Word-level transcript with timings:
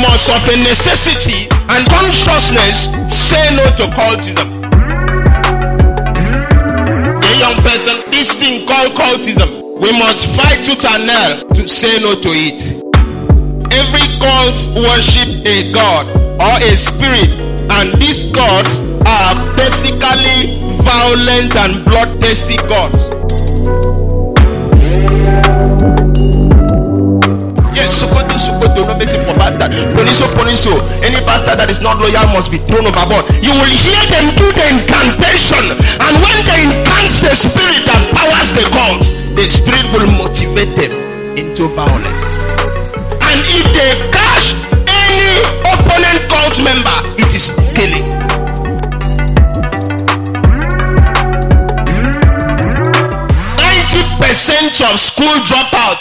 must, 0.00 0.30
of 0.30 0.42
a 0.48 0.56
necessity 0.62 1.48
and 1.70 1.86
consciousness, 1.88 2.90
say 3.12 3.44
no 3.56 3.64
to 3.76 3.86
cultism. 3.92 4.48
A 7.22 7.32
young 7.38 7.56
person, 7.62 8.02
this 8.10 8.34
thing 8.34 8.66
called 8.66 8.92
cultism, 8.92 9.78
we 9.80 9.92
must 9.98 10.26
fight 10.36 10.64
tooth 10.64 10.84
and 10.84 11.54
to 11.54 11.66
say 11.68 11.98
no 12.00 12.14
to 12.14 12.30
it. 12.30 12.62
Every 13.72 14.06
cult 14.22 14.58
worship 14.76 15.44
a 15.46 15.72
god 15.72 16.06
or 16.40 16.56
a 16.62 16.76
spirit, 16.76 17.30
and 17.70 17.92
these 18.00 18.24
gods 18.32 18.78
are 19.06 19.34
basically 19.56 20.60
violent 20.82 21.54
and 21.56 21.84
bloodthirsty 21.84 22.56
gods. 22.68 23.10
For 29.64 29.88
bastard. 29.88 29.94
Poniso, 29.94 30.26
Poniso, 30.34 30.72
any 31.02 31.20
pastor 31.24 31.56
that 31.56 31.70
is 31.70 31.80
not 31.80 31.98
loyal 31.98 32.26
must 32.32 32.50
be 32.50 32.58
thrown 32.58 32.86
overboard. 32.86 33.24
You 33.40 33.52
will 33.52 33.74
hear 33.80 34.02
them 34.12 34.34
do 34.36 34.46
the 34.52 34.66
incantation, 34.76 35.64
and 35.72 36.12
when 36.20 36.36
they 36.44 36.68
incant 36.68 37.12
the 37.22 37.32
spirit 37.32 37.84
that 37.88 38.02
powers 38.12 38.52
the 38.52 38.64
cult, 38.72 39.04
the 39.36 39.46
spirit 39.48 39.86
will 39.92 40.10
motivate 40.10 40.74
them 40.76 40.92
into 41.38 41.68
violence. 41.72 42.24
And 43.24 43.38
if 43.48 43.66
they 43.72 43.90
catch 44.12 44.54
any 44.84 45.42
opponent 45.64 46.20
cult 46.28 46.56
member, 46.60 46.96
it 47.20 47.34
is 47.34 47.52
killing. 47.74 48.12
Percent 54.18 54.80
of 54.90 54.98
school 54.98 55.36
dropout 55.46 55.98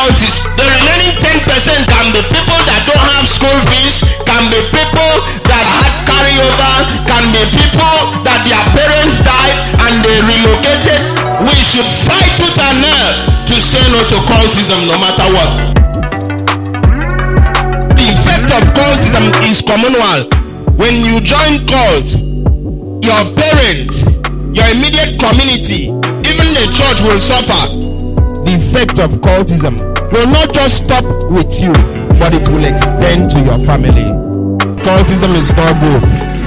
The 0.00 0.64
remaining 0.64 1.12
ten 1.20 1.44
percent 1.44 1.84
can 1.84 2.08
be 2.08 2.24
people 2.32 2.56
that 2.64 2.88
don't 2.88 3.04
have 3.12 3.28
school 3.28 3.52
fees, 3.68 4.00
can 4.24 4.48
be 4.48 4.56
people 4.72 5.12
that 5.44 5.64
had 5.68 5.92
carryover, 6.08 6.72
can 7.04 7.28
be 7.36 7.44
people 7.52 8.16
that 8.24 8.40
their 8.48 8.64
parents 8.72 9.20
died 9.20 9.60
and 9.84 10.00
they 10.00 10.16
relocated. 10.24 11.04
We 11.44 11.52
should 11.60 11.84
fight 12.08 12.32
tooth 12.40 12.56
and 12.56 12.80
nail 12.80 13.12
to 13.44 13.54
say 13.60 13.84
no 13.92 14.00
to 14.08 14.16
cultism 14.24 14.88
no 14.88 14.96
matter 14.96 15.28
what. 15.36 15.52
The 17.92 18.06
effect 18.08 18.48
of 18.56 18.72
cultism 18.72 19.28
is 19.44 19.60
communal. 19.60 20.24
When 20.80 21.04
you 21.04 21.20
join 21.20 21.68
cult, 21.68 22.08
your 23.04 23.20
parents, 23.36 24.00
your 24.56 24.64
immediate 24.72 25.20
community, 25.20 25.92
even 26.24 26.48
the 26.56 26.72
church 26.72 27.04
will 27.04 27.20
suffer. 27.20 27.76
The 28.48 28.56
effect 28.56 28.98
of 28.98 29.20
cultism 29.20 29.89
will 30.12 30.26
not 30.26 30.52
just 30.52 30.84
stop 30.84 31.04
with 31.30 31.60
you, 31.60 31.72
but 32.18 32.34
it 32.34 32.48
will 32.48 32.64
extend 32.64 33.30
to 33.30 33.38
your 33.40 33.58
family. 33.66 34.06
Cultism 34.82 35.34
is 35.38 35.54
not 35.56 35.74
good. 35.80 36.02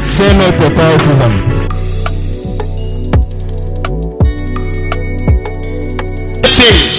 Say 0.05 0.29
no 0.37 0.51
to 0.51 0.67
cultism. 0.75 1.31
Things 6.43 6.97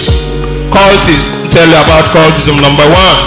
cultists 0.73 1.29
tell 1.53 1.67
you 1.69 1.79
about 1.79 2.05
cultism. 2.11 2.59
Number 2.61 2.87
one, 2.89 3.17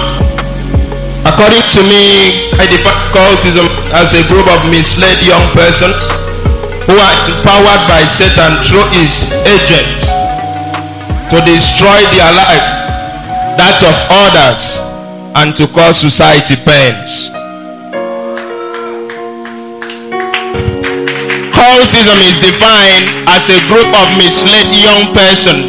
according 1.25 1.65
to 1.79 1.81
me, 1.87 2.51
I 2.59 2.67
define 2.69 2.99
cultism 3.15 3.67
as 3.95 4.13
a 4.15 4.23
group 4.29 4.47
of 4.51 4.61
misled 4.71 5.17
young 5.23 5.45
persons 5.55 5.97
who 6.85 6.97
are 6.97 7.17
empowered 7.29 7.83
by 7.87 8.03
Satan 8.09 8.57
through 8.67 8.87
his 8.97 9.25
agents 9.47 10.09
to 11.29 11.37
destroy 11.45 12.01
their 12.17 12.33
life, 12.33 12.67
that 13.59 13.83
of 13.83 13.97
others, 14.07 14.79
and 15.35 15.51
to 15.59 15.67
cause 15.75 15.99
society 15.99 16.55
pains. 16.63 17.35
Cultism 21.51 22.19
is 22.23 22.39
defined 22.39 23.07
as 23.35 23.51
a 23.51 23.59
group 23.67 23.91
of 23.99 24.07
misled 24.15 24.71
young 24.71 25.11
persons 25.11 25.67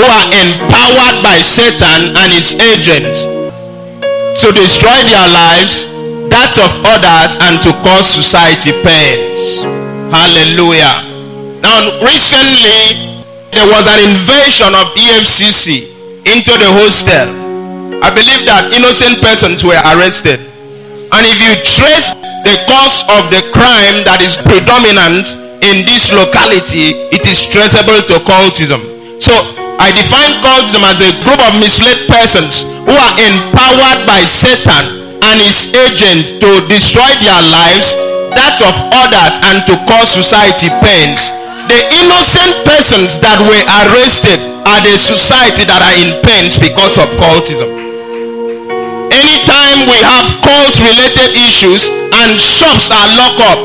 who 0.00 0.04
are 0.08 0.28
empowered 0.32 1.20
by 1.20 1.36
Satan 1.44 2.16
and 2.16 2.32
his 2.32 2.56
agents 2.56 3.28
to 4.40 4.48
destroy 4.56 5.04
their 5.04 5.28
lives, 5.28 5.92
that 6.32 6.56
of 6.56 6.72
others, 6.88 7.36
and 7.44 7.60
to 7.60 7.76
cause 7.84 8.08
society 8.08 8.72
pains. 8.80 9.60
Hallelujah. 10.08 11.04
Now, 11.60 12.00
recently, 12.00 13.20
there 13.52 13.68
was 13.68 13.84
an 13.92 14.08
invasion 14.08 14.72
of 14.72 14.88
EFCC 14.96 15.89
into 16.26 16.52
the 16.56 16.70
hostel. 16.76 17.28
I 18.00 18.08
believe 18.12 18.44
that 18.48 18.72
innocent 18.72 19.20
persons 19.20 19.64
were 19.64 19.78
arrested. 19.96 20.40
And 21.10 21.22
if 21.26 21.38
you 21.42 21.52
trace 21.64 22.12
the 22.46 22.56
cause 22.64 23.02
of 23.20 23.28
the 23.28 23.42
crime 23.52 24.06
that 24.08 24.24
is 24.24 24.38
predominant 24.40 25.36
in 25.60 25.84
this 25.84 26.12
locality, 26.12 26.96
it 27.12 27.24
is 27.28 27.44
traceable 27.44 28.00
to 28.08 28.16
cultism. 28.24 28.80
So, 29.20 29.32
I 29.80 29.92
define 29.92 30.32
cultism 30.44 30.84
as 30.86 31.00
a 31.00 31.12
group 31.24 31.40
of 31.40 31.52
misled 31.60 31.98
persons 32.08 32.64
who 32.84 32.94
are 32.94 33.14
empowered 33.20 34.04
by 34.08 34.24
Satan 34.24 35.18
and 35.24 35.36
his 35.40 35.72
agents 35.72 36.32
to 36.36 36.50
destroy 36.68 37.10
their 37.20 37.42
lives, 37.52 37.96
that 38.32 38.60
of 38.64 38.76
others, 38.92 39.40
and 39.50 39.60
to 39.68 39.74
cause 39.84 40.08
society 40.12 40.72
pains. 40.80 41.32
The 41.68 41.80
innocent 42.00 42.64
persons 42.64 43.20
that 43.20 43.38
were 43.40 43.64
arrested 43.84 44.59
are 44.66 44.80
the 44.84 44.96
society 44.98 45.64
that 45.64 45.80
are 45.80 45.96
in 46.00 46.18
pains 46.24 46.58
because 46.58 46.96
of 47.00 47.08
cultism. 47.16 47.68
Anytime 49.10 49.88
we 49.90 49.98
have 50.00 50.26
cult 50.44 50.76
related 50.80 51.36
issues 51.36 51.88
and 51.90 52.38
shops 52.40 52.88
are 52.92 53.08
locked 53.16 53.42
up, 53.42 53.60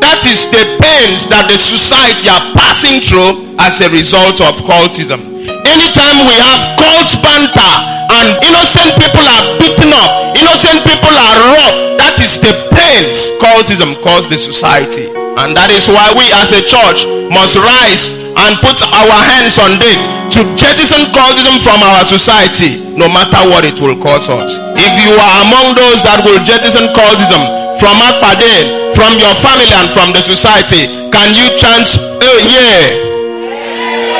that 0.00 0.24
is 0.26 0.48
the 0.50 0.64
pains 0.80 1.28
that 1.28 1.46
the 1.46 1.58
society 1.60 2.28
are 2.28 2.42
passing 2.56 3.00
through 3.00 3.56
as 3.60 3.80
a 3.80 3.88
result 3.92 4.40
of 4.40 4.56
cultism. 4.66 5.20
Anytime 5.64 6.26
we 6.26 6.36
have 6.36 6.60
cult 6.80 7.10
banter 7.22 7.72
and 8.10 8.28
innocent 8.42 8.90
people 8.98 9.24
are 9.24 9.44
beaten 9.60 9.92
up, 9.94 10.34
innocent 10.36 10.82
people 10.84 11.14
are 11.14 11.36
robbed, 11.54 12.00
that 12.00 12.16
is 12.20 12.36
the 12.40 12.52
pains 12.74 13.30
cultism 13.40 13.96
caused 14.02 14.28
the 14.28 14.38
society. 14.38 15.08
And 15.40 15.56
that 15.56 15.70
is 15.72 15.88
why 15.88 16.12
we 16.12 16.28
as 16.36 16.52
a 16.52 16.60
church 16.60 17.06
must 17.30 17.56
rise 17.56 18.19
and 18.46 18.56
put 18.64 18.80
our 18.80 19.18
hands 19.28 19.60
on 19.60 19.76
it 19.80 20.00
to 20.32 20.40
jettison 20.56 21.10
cultism 21.12 21.60
from 21.60 21.80
our 21.82 22.04
society, 22.06 22.80
no 22.96 23.08
matter 23.10 23.40
what 23.50 23.64
it 23.64 23.76
will 23.80 23.98
cost 23.98 24.30
us. 24.30 24.56
If 24.76 24.92
you 25.04 25.12
are 25.16 25.36
among 25.44 25.76
those 25.76 26.00
that 26.06 26.22
will 26.24 26.40
jettison 26.46 26.88
cultism 26.96 27.42
from 27.76 27.96
Akpade, 28.00 28.92
from 28.96 29.16
your 29.20 29.34
family, 29.40 29.68
and 29.76 29.88
from 29.92 30.12
the 30.12 30.22
society, 30.22 30.88
can 31.10 31.32
you 31.36 31.46
chant 31.60 31.96
a 31.96 32.32
yeah? 32.48 32.94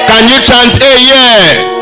Can 0.09 0.25
you 0.29 0.39
chant 0.45 0.75
a 0.81 0.93
yeah? 1.01 1.81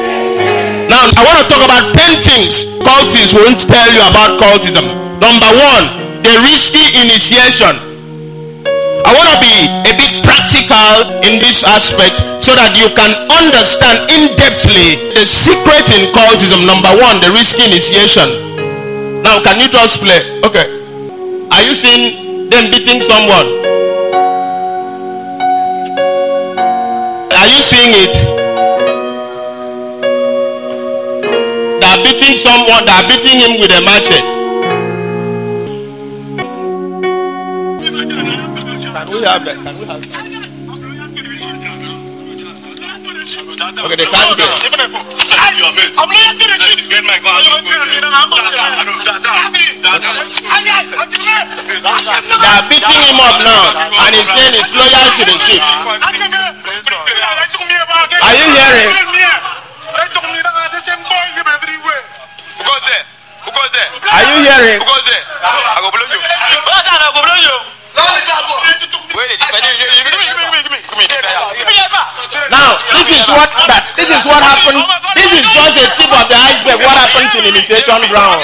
Now, 0.91 1.05
I 1.05 1.21
want 1.23 1.39
to 1.43 1.47
talk 1.51 1.63
about 1.65 1.95
10 1.95 2.23
things 2.23 2.69
cultists 2.89 3.35
won't 3.37 3.61
tell 3.61 3.89
you 3.93 4.01
about 4.09 4.41
cultism. 4.41 4.85
Number 5.21 5.51
one, 5.55 5.85
the 6.23 6.35
risky 6.43 6.83
initiation. 6.97 7.77
I 9.05 9.11
want 9.15 9.29
to 9.33 9.39
be 9.41 9.55
a 9.89 9.93
bit 9.97 10.18
in 11.25 11.41
this 11.41 11.65
aspect 11.65 12.21
so 12.45 12.53
that 12.53 12.77
you 12.77 12.93
can 12.93 13.13
understand 13.33 14.05
in 14.13 14.37
depthly 14.37 15.15
the 15.17 15.25
secret 15.25 15.89
in 15.97 16.13
cultism. 16.13 16.69
Number 16.69 16.93
one, 16.93 17.21
the 17.25 17.33
risky 17.33 17.65
initiation. 17.65 18.29
Now, 19.23 19.41
can 19.41 19.61
you 19.61 19.69
just 19.69 20.01
play? 20.01 20.21
Okay. 20.45 20.69
Are 21.51 21.63
you 21.65 21.73
seeing 21.73 22.51
them 22.51 22.71
beating 22.71 23.01
someone? 23.01 23.49
Are 27.33 27.49
you 27.49 27.61
seeing 27.65 27.93
it? 27.97 28.15
They 31.81 31.87
are 31.89 32.01
beating 32.05 32.37
someone, 32.37 32.85
they 32.85 32.93
are 32.93 33.09
beating 33.09 33.41
him 33.41 33.61
with 33.61 33.73
a 33.73 33.81
machete. 33.81 34.37
We 39.09 39.25
have 39.25 39.45
that? 39.47 39.57
Can 39.57 39.79
we 39.79 39.87
have 39.87 40.03
that? 40.11 40.28
Okay, 43.69 43.97
they 43.97 44.07
can't 44.07 44.37
get. 44.37 44.49
They 51.69 52.49
are 52.49 52.65
beating 52.69 53.03
him 53.09 53.21
up 53.21 53.39
now, 53.45 53.65
and 54.07 54.15
he's 54.15 54.29
saying 54.33 54.55
he's 54.55 54.73
loyal 54.73 55.11
to 55.19 55.25
the 55.29 55.37
ship. 55.45 55.63
Are 58.19 58.35
you 58.35 58.47
hearing? 58.57 58.89
Are 64.09 64.25
you 64.25 64.39
hearing? 64.49 64.81
Now, 72.49 72.79
this 72.95 73.09
is 73.13 73.27
what 73.29 73.51
that 73.69 73.83
this 73.99 74.09
is 74.09 74.25
what 74.25 74.41
happens. 74.41 74.87
This 75.19 75.31
is 75.43 75.47
just 75.51 75.75
a 75.77 75.87
tip 75.99 76.13
of 76.13 76.27
the 76.31 76.39
iceberg. 76.39 76.79
What 76.81 76.97
happens 76.97 77.35
in 77.35 77.45
initiation 77.51 78.01
ground? 78.09 78.41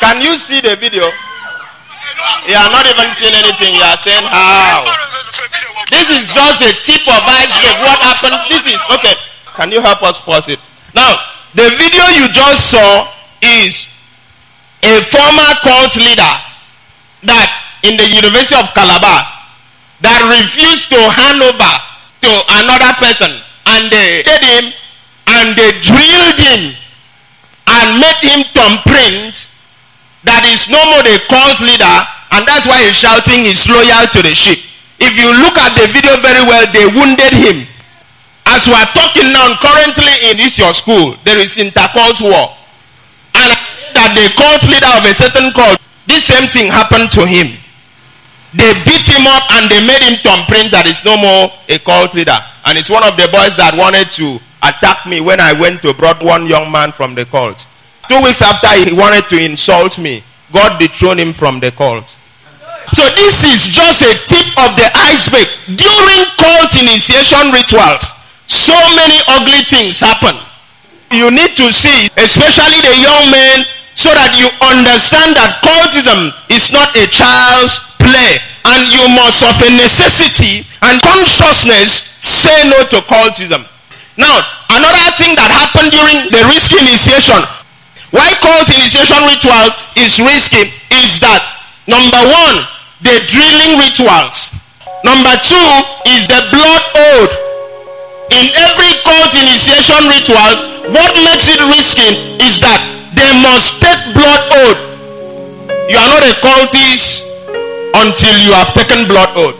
Can 0.00 0.22
you 0.22 0.38
see 0.38 0.60
the 0.60 0.76
video? 0.76 1.10
You 2.46 2.56
are 2.56 2.70
not 2.70 2.86
even 2.86 3.10
seeing 3.12 3.34
anything. 3.34 3.74
You 3.74 3.82
are 3.82 3.98
saying 3.98 4.24
how? 4.24 4.86
This 5.90 6.08
is 6.10 6.24
just 6.32 6.62
a 6.62 6.72
tip 6.82 7.02
of 7.06 7.22
iceberg. 7.26 7.76
What 7.82 7.98
happens? 8.00 8.46
This 8.48 8.66
is 8.66 8.82
okay. 8.98 9.14
Can 9.54 9.70
you 9.70 9.80
help 9.80 10.02
us 10.02 10.20
pause 10.20 10.48
it? 10.48 10.60
Now, 10.94 11.16
the 11.54 11.70
video 11.76 12.04
you 12.16 12.28
just 12.32 12.70
saw 12.70 13.08
is 13.42 13.95
a 14.82 14.94
former 15.08 15.50
cult 15.62 15.96
leader 15.96 16.34
that 17.24 17.48
in 17.82 17.96
the 17.96 18.08
University 18.08 18.58
of 18.58 18.68
Calabar 18.74 19.22
that 20.00 20.20
refused 20.28 20.90
to 20.92 21.00
hand 21.00 21.40
over 21.40 21.72
to 22.22 22.30
another 22.60 22.92
person 23.00 23.30
and 23.76 23.88
they 23.88 24.22
did 24.22 24.42
him 24.42 24.64
and 25.26 25.56
they 25.56 25.70
drilled 25.80 26.38
him 26.38 26.76
and 27.66 27.86
made 27.98 28.20
him 28.22 28.40
thumbprint 28.52 29.50
that 30.26 30.42
is 30.50 30.66
no 30.66 30.78
more 30.90 31.02
the 31.06 31.18
cult 31.30 31.62
leader 31.62 31.96
and 32.34 32.42
that's 32.46 32.66
why 32.66 32.82
he's 32.82 32.98
shouting 32.98 33.46
he's 33.46 33.68
loyal 33.70 34.06
to 34.10 34.20
the 34.22 34.34
sheep. 34.34 34.58
If 34.98 35.12
you 35.14 35.28
look 35.44 35.56
at 35.60 35.76
the 35.76 35.86
video 35.92 36.16
very 36.24 36.40
well, 36.48 36.64
they 36.72 36.86
wounded 36.88 37.32
him. 37.32 37.68
As 38.48 38.66
we 38.66 38.74
are 38.74 38.88
talking 38.96 39.32
now, 39.32 39.54
currently 39.60 40.30
in 40.30 40.36
this 40.40 40.58
your 40.58 40.72
school, 40.72 41.16
there 41.24 41.38
is 41.38 41.58
intercult 41.58 42.20
war. 42.20 42.55
That 44.06 44.14
the 44.14 44.30
cult 44.38 44.62
leader 44.70 44.86
of 44.94 45.02
a 45.02 45.10
certain 45.10 45.50
cult, 45.50 45.82
this 46.06 46.30
same 46.30 46.46
thing 46.46 46.70
happened 46.70 47.10
to 47.18 47.26
him. 47.26 47.58
They 48.54 48.70
beat 48.86 49.02
him 49.02 49.26
up 49.26 49.42
and 49.58 49.66
they 49.66 49.82
made 49.82 49.98
him 49.98 50.14
thumbprint 50.22 50.70
that 50.70 50.86
is 50.86 51.02
no 51.02 51.18
more 51.18 51.50
a 51.66 51.82
cult 51.82 52.14
leader. 52.14 52.38
And 52.70 52.78
it's 52.78 52.86
one 52.86 53.02
of 53.02 53.18
the 53.18 53.26
boys 53.34 53.58
that 53.58 53.74
wanted 53.74 54.14
to 54.22 54.38
attack 54.62 55.10
me 55.10 55.18
when 55.18 55.42
I 55.42 55.50
went 55.58 55.82
to 55.82 55.90
brought 55.90 56.22
one 56.22 56.46
young 56.46 56.70
man 56.70 56.94
from 56.94 57.18
the 57.18 57.26
cult. 57.26 57.66
Two 58.06 58.22
weeks 58.22 58.46
after 58.46 58.70
he 58.78 58.94
wanted 58.94 59.26
to 59.26 59.42
insult 59.42 59.98
me, 59.98 60.22
God 60.54 60.78
dethroned 60.78 61.18
him 61.18 61.34
from 61.34 61.58
the 61.58 61.74
cult. 61.74 62.06
So 62.94 63.02
this 63.18 63.42
is 63.42 63.66
just 63.66 64.06
a 64.06 64.14
tip 64.30 64.46
of 64.62 64.78
the 64.78 64.86
iceberg. 64.94 65.50
During 65.74 66.20
cult 66.38 66.70
initiation 66.78 67.50
rituals, 67.50 68.14
so 68.46 68.78
many 68.94 69.18
ugly 69.34 69.66
things 69.66 69.98
happen. 69.98 70.38
You 71.10 71.34
need 71.34 71.58
to 71.58 71.74
see, 71.74 72.06
especially 72.14 72.78
the 72.86 72.94
young 73.02 73.34
men, 73.34 73.66
so 73.96 74.12
that 74.12 74.36
you 74.36 74.46
understand 74.60 75.32
that 75.40 75.64
cultism 75.64 76.28
is 76.52 76.68
not 76.68 76.92
a 76.94 77.08
child's 77.08 77.80
play. 77.96 78.38
And 78.68 78.82
you 78.92 79.02
must, 79.14 79.40
of 79.46 79.56
a 79.62 79.70
necessity 79.72 80.68
and 80.84 81.00
consciousness, 81.00 82.18
say 82.20 82.66
no 82.68 82.84
to 82.92 83.00
cultism. 83.08 83.64
Now, 84.20 84.42
another 84.68 85.08
thing 85.16 85.32
that 85.40 85.48
happened 85.48 85.94
during 85.94 86.28
the 86.28 86.44
risky 86.50 86.76
initiation, 86.82 87.40
why 88.10 88.36
cult 88.42 88.68
initiation 88.68 89.22
ritual 89.24 89.70
is 89.96 90.18
risky, 90.20 90.72
is 90.92 91.22
that 91.22 91.40
number 91.86 92.20
one, 92.26 92.58
the 93.00 93.16
drilling 93.30 93.78
rituals. 93.80 94.50
Number 95.06 95.34
two 95.46 95.68
is 96.10 96.26
the 96.26 96.42
blood 96.50 96.82
oath. 97.16 97.34
In 98.34 98.50
every 98.58 98.92
cult 99.06 99.30
initiation 99.38 100.10
rituals, 100.10 100.66
what 100.90 101.14
makes 101.22 101.46
it 101.46 101.62
risky 101.70 102.18
is 102.42 102.58
that 102.58 102.95
they 103.16 103.32
must 103.40 103.80
take 103.80 104.02
blood 104.12 104.42
oath. 104.52 104.80
You 105.88 105.96
are 105.96 106.10
not 106.12 106.22
a 106.22 106.34
cultist 106.44 107.24
until 107.96 108.34
you 108.44 108.52
have 108.52 108.70
taken 108.76 109.08
blood 109.08 109.32
oath. 109.34 109.56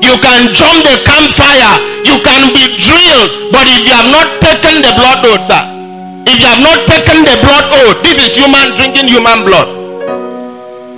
You 0.00 0.14
can 0.18 0.40
jump 0.56 0.78
the 0.88 0.96
campfire, 1.04 1.76
you 2.08 2.16
can 2.24 2.42
be 2.56 2.64
drilled, 2.80 3.52
but 3.52 3.68
if 3.68 3.84
you 3.84 3.92
have 3.92 4.08
not 4.08 4.28
taken 4.40 4.80
the 4.80 4.92
blood 4.96 5.20
oath, 5.28 5.44
sir, 5.46 5.62
if 6.24 6.40
you 6.40 6.48
have 6.48 6.64
not 6.64 6.80
taken 6.88 7.22
the 7.28 7.36
blood 7.44 7.66
oath, 7.84 8.00
this 8.02 8.18
is 8.18 8.32
human 8.34 8.72
drinking 8.80 9.08
human 9.12 9.44
blood. 9.44 9.68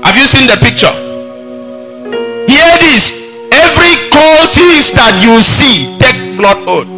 Have 0.06 0.16
you 0.16 0.26
seen 0.30 0.46
the 0.46 0.56
picture? 0.62 0.94
Hear 2.46 2.70
this. 2.78 3.24
Every 3.50 3.94
cultist 4.14 4.94
that 4.94 5.18
you 5.22 5.42
see, 5.42 5.98
take 5.98 6.36
blood 6.36 6.58
oath. 6.68 6.93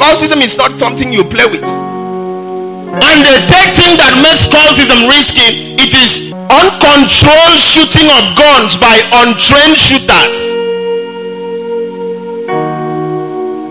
Cultism 0.00 0.40
is 0.40 0.56
not 0.56 0.80
something 0.80 1.12
you 1.12 1.22
play 1.22 1.44
with. 1.44 1.60
And 1.60 3.18
the 3.20 3.36
third 3.52 3.70
thing 3.76 4.00
that 4.00 4.16
makes 4.24 4.48
cultism 4.48 5.04
risky, 5.12 5.76
it 5.76 5.92
is 5.92 6.32
uncontrolled 6.48 7.60
shooting 7.60 8.08
of 8.08 8.24
guns 8.32 8.80
by 8.80 8.96
untrained 9.20 9.76
shooters. 9.76 10.40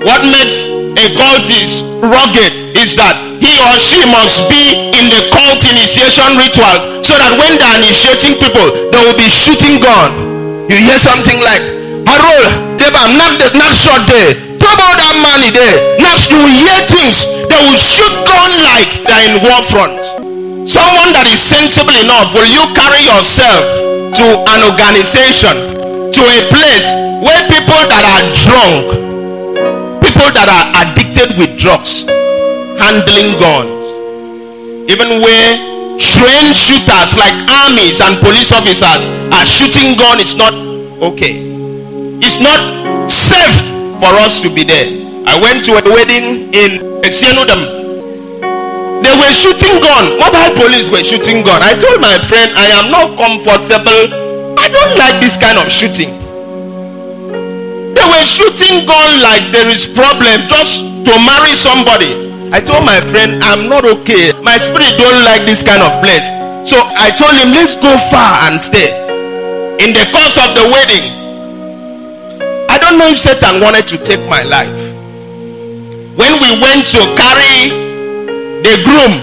What 0.05 0.21
makes 0.29 0.69
a 1.01 1.05
cultist 1.17 1.81
rugged 1.97 2.77
is 2.77 2.93
that 2.93 3.17
he 3.41 3.57
or 3.65 3.75
she 3.81 3.99
must 4.13 4.45
be 4.53 4.93
in 4.93 5.09
the 5.09 5.33
cult 5.33 5.59
initiation 5.65 6.37
ritual 6.37 7.01
so 7.01 7.17
that 7.17 7.33
when 7.41 7.57
they're 7.57 7.77
initiating 7.81 8.37
people, 8.37 8.69
they 8.93 9.01
will 9.01 9.17
be 9.17 9.27
shooting 9.27 9.81
gun. 9.81 10.13
You 10.69 10.77
hear 10.77 11.01
something 11.01 11.41
like, 11.41 11.65
Harold, 12.05 12.77
Deba, 12.77 13.17
knock 13.17 13.33
the 13.41 13.49
knock 13.57 13.73
shot 13.73 14.05
there. 14.05 14.48
About 14.69 15.01
that 15.01 15.15
money 15.25 15.49
there. 15.49 15.97
Now 15.97 16.13
you 16.29 16.37
will 16.37 16.53
hear 16.53 16.77
things. 16.85 17.25
that 17.49 17.61
will 17.65 17.81
shoot 17.81 18.13
gun 18.29 18.51
like 18.61 18.89
they're 19.09 19.25
in 19.33 19.35
war 19.41 19.61
front. 19.65 19.97
Someone 20.69 21.09
that 21.17 21.25
is 21.25 21.41
sensible 21.41 21.97
enough, 21.97 22.29
will 22.37 22.45
you 22.45 22.61
carry 22.77 23.01
yourself 23.01 23.65
to 24.13 24.25
an 24.53 24.61
organization, 24.69 25.73
to 26.13 26.21
a 26.21 26.39
place 26.53 26.87
where 27.25 27.41
people 27.49 27.81
that 27.89 28.05
are 28.05 28.23
drunk, 28.45 28.85
people 30.05 30.29
that 30.37 30.45
are 30.45 30.65
addicted 30.85 31.33
with 31.41 31.57
drugs, 31.57 32.05
handling 32.77 33.33
guns. 33.41 33.81
Even 34.85 35.21
where 35.25 35.51
trained 35.97 36.53
shooters 36.53 37.17
like 37.17 37.33
armies 37.65 37.99
and 37.99 38.21
police 38.21 38.53
officers 38.53 39.09
are 39.33 39.45
shooting 39.45 39.97
gun, 39.97 40.21
it's 40.21 40.37
not 40.37 40.53
okay. 41.01 41.41
It's 42.21 42.39
not 42.39 42.78
for 43.99 44.15
us 44.23 44.39
to 44.41 44.49
be 44.49 44.63
there. 44.63 44.87
I 45.27 45.35
went 45.37 45.67
to 45.67 45.75
a 45.75 45.83
wedding 45.83 46.49
in 46.55 47.03
Esienudam. 47.03 47.79
They 49.03 49.13
were 49.15 49.33
shooting 49.35 49.79
gun. 49.79 50.17
Mobile 50.19 50.55
police 50.59 50.87
were 50.89 51.03
shooting 51.03 51.43
gun. 51.43 51.59
I 51.61 51.75
told 51.75 51.99
my 52.01 52.17
friend, 52.27 52.51
I 52.55 52.67
am 52.79 52.91
not 52.91 53.15
comfortable. 53.19 54.11
I 54.59 54.67
don't 54.71 54.95
like 54.97 55.19
this 55.19 55.35
kind 55.37 55.59
of 55.59 55.67
shooting. 55.71 56.15
They 57.95 58.05
were 58.07 58.25
shooting 58.27 58.87
gun 58.87 59.09
like 59.19 59.51
there 59.51 59.67
is 59.67 59.85
problem 59.85 60.47
just 60.47 60.81
to 60.83 61.13
marry 61.27 61.53
somebody. 61.55 62.31
I 62.51 62.59
told 62.59 62.83
my 62.83 62.99
friend, 63.11 63.43
I'm 63.43 63.69
not 63.69 63.85
okay. 63.85 64.33
My 64.41 64.57
spirit 64.57 64.97
don't 64.97 65.21
like 65.23 65.43
this 65.45 65.61
kind 65.61 65.83
of 65.83 66.01
place. 66.01 66.25
So 66.67 66.79
I 66.79 67.11
told 67.15 67.35
him, 67.37 67.51
let's 67.51 67.75
go 67.75 67.91
far 68.09 68.49
and 68.49 68.61
stay. 68.61 68.89
In 69.79 69.95
the 69.95 70.05
course 70.11 70.35
of 70.35 70.55
the 70.57 70.65
wedding, 70.67 71.18
don't 72.89 72.97
know 72.97 73.07
if 73.13 73.19
Satan 73.19 73.61
wanted 73.61 73.85
to 73.85 73.97
take 74.01 74.25
my 74.27 74.41
life. 74.41 74.73
When 76.17 76.33
we 76.41 76.49
went 76.57 76.89
to 76.89 77.01
carry 77.13 77.69
the 78.65 78.73
groom, 78.81 79.13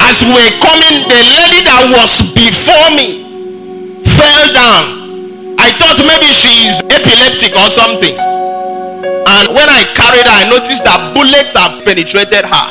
as 0.00 0.24
we 0.24 0.32
were 0.32 0.54
coming, 0.64 1.04
the 1.04 1.20
lady 1.36 1.60
that 1.68 1.84
was 1.92 2.32
before 2.32 2.88
me 2.96 4.00
fell 4.08 4.44
down. 4.56 5.60
I 5.60 5.68
thought 5.76 6.00
maybe 6.00 6.32
she 6.32 6.68
is 6.72 6.80
epileptic 6.80 7.52
or 7.60 7.68
something. 7.68 8.16
And 8.16 9.44
when 9.52 9.68
I 9.68 9.84
carried 9.92 10.24
her, 10.24 10.48
I 10.48 10.48
noticed 10.48 10.84
that 10.84 11.12
bullets 11.12 11.52
have 11.52 11.84
penetrated 11.84 12.44
her. 12.48 12.66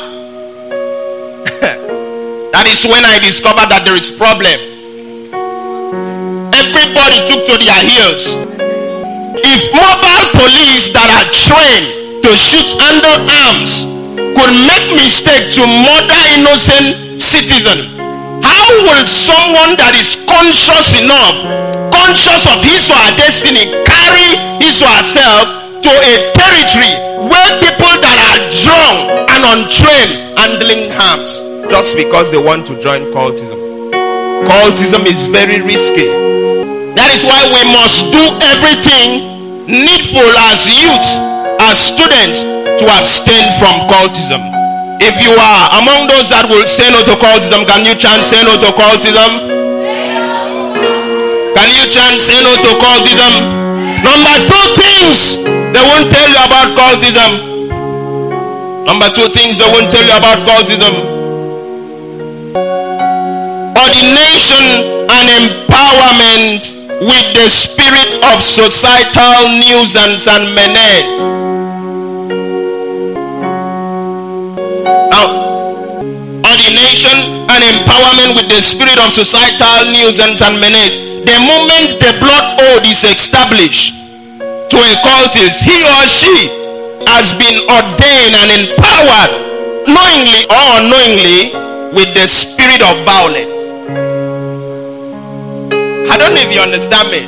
that 2.50 2.66
is 2.66 2.84
when 2.84 3.04
I 3.04 3.20
discovered 3.22 3.70
that 3.70 3.82
there 3.84 3.94
is 3.94 4.10
problem. 4.10 4.73
Everybody 6.64 7.20
took 7.28 7.44
to 7.44 7.60
their 7.60 7.82
heels. 7.84 8.40
If 9.44 9.60
mobile 9.76 10.26
police 10.32 10.88
that 10.96 11.12
are 11.12 11.28
trained 11.28 12.24
to 12.24 12.30
shoot 12.40 12.64
under 12.80 13.20
arms 13.44 13.84
could 14.16 14.54
make 14.64 14.88
mistake 14.96 15.52
to 15.60 15.62
murder 15.84 16.22
innocent 16.40 17.20
citizen, 17.20 18.00
how 18.40 18.64
will 18.80 19.04
someone 19.04 19.76
that 19.76 19.92
is 19.92 20.16
conscious 20.24 20.96
enough, 21.04 21.36
conscious 21.92 22.48
of 22.48 22.64
his 22.64 22.88
or 22.88 22.96
her 22.96 23.12
destiny, 23.20 23.68
carry 23.84 24.32
his 24.56 24.80
or 24.80 24.88
herself 24.88 25.44
to 25.84 25.92
a 25.92 26.14
territory 26.32 26.96
where 27.28 27.50
people 27.60 27.92
that 28.00 28.16
are 28.32 28.40
drunk 28.64 28.96
and 29.36 29.44
untrained 29.52 30.16
handling 30.40 30.88
arms 30.96 31.44
just 31.68 31.92
because 31.92 32.32
they 32.32 32.40
want 32.40 32.64
to 32.64 32.80
join 32.80 33.04
cultism. 33.12 33.60
Cultism 34.48 35.04
is 35.04 35.28
very 35.28 35.60
risky. 35.60 36.23
That 36.94 37.10
is 37.14 37.26
why 37.26 37.42
we 37.50 37.62
must 37.74 38.10
do 38.14 38.22
everything 38.54 39.66
needful 39.66 40.30
as 40.50 40.66
youth, 40.66 41.08
as 41.58 41.74
students, 41.78 42.46
to 42.78 42.84
abstain 42.86 43.44
from 43.58 43.86
cultism. 43.90 44.40
If 45.02 45.14
you 45.22 45.34
are 45.34 45.64
among 45.82 46.06
those 46.06 46.30
that 46.30 46.46
will 46.46 46.66
say 46.70 46.86
no 46.94 47.02
to 47.02 47.14
cultism, 47.18 47.66
can 47.66 47.82
you 47.82 47.94
chant 47.98 48.22
say 48.24 48.40
no 48.46 48.54
to 48.56 48.70
cultism? 48.78 49.30
Can 51.54 51.68
you 51.74 51.84
chant 51.90 52.18
say 52.22 52.38
no 52.42 52.54
to 52.54 52.70
cultism? 52.78 53.32
Number 54.06 54.36
two 54.46 54.66
things 54.78 55.38
they 55.74 55.82
won't 55.82 56.08
tell 56.10 56.28
you 56.30 56.40
about 56.46 56.68
cultism. 56.78 57.30
Number 58.86 59.08
two 59.10 59.28
things 59.34 59.58
they 59.58 59.66
won't 59.66 59.90
tell 59.90 60.04
you 60.04 60.14
about 60.14 60.38
cultism 60.46 61.14
ordination 63.84 65.06
and 65.10 65.26
empowerment 65.44 66.83
with 67.00 67.26
the 67.34 67.48
spirit 67.50 68.10
of 68.30 68.42
societal 68.42 69.50
nuisance 69.58 70.28
and 70.28 70.54
menace. 70.54 71.18
Now, 75.10 75.26
ordination 76.46 77.46
and 77.50 77.60
empowerment 77.62 78.38
with 78.38 78.48
the 78.48 78.62
spirit 78.62 78.98
of 79.02 79.12
societal 79.12 79.90
nuisance 79.90 80.42
and 80.42 80.60
menace. 80.60 80.98
The 80.98 81.38
moment 81.42 81.98
the 81.98 82.12
blood 82.20 82.60
oath 82.60 82.84
is 82.86 83.02
established 83.02 83.94
to 84.70 84.76
a 84.76 84.94
cultist, 85.02 85.62
he 85.62 85.78
or 85.82 86.04
she 86.06 86.36
has 87.06 87.34
been 87.34 87.58
ordained 87.68 88.34
and 88.38 88.50
empowered 88.54 89.30
knowingly 89.86 90.42
or 90.50 90.64
unknowingly 90.78 91.54
with 91.94 92.10
the 92.14 92.26
spirit 92.26 92.82
of 92.82 93.04
violence. 93.04 93.53
I 96.10 96.18
don't 96.20 96.34
know 96.36 96.44
if 96.44 96.52
you 96.52 96.60
understand 96.60 97.08
me. 97.08 97.24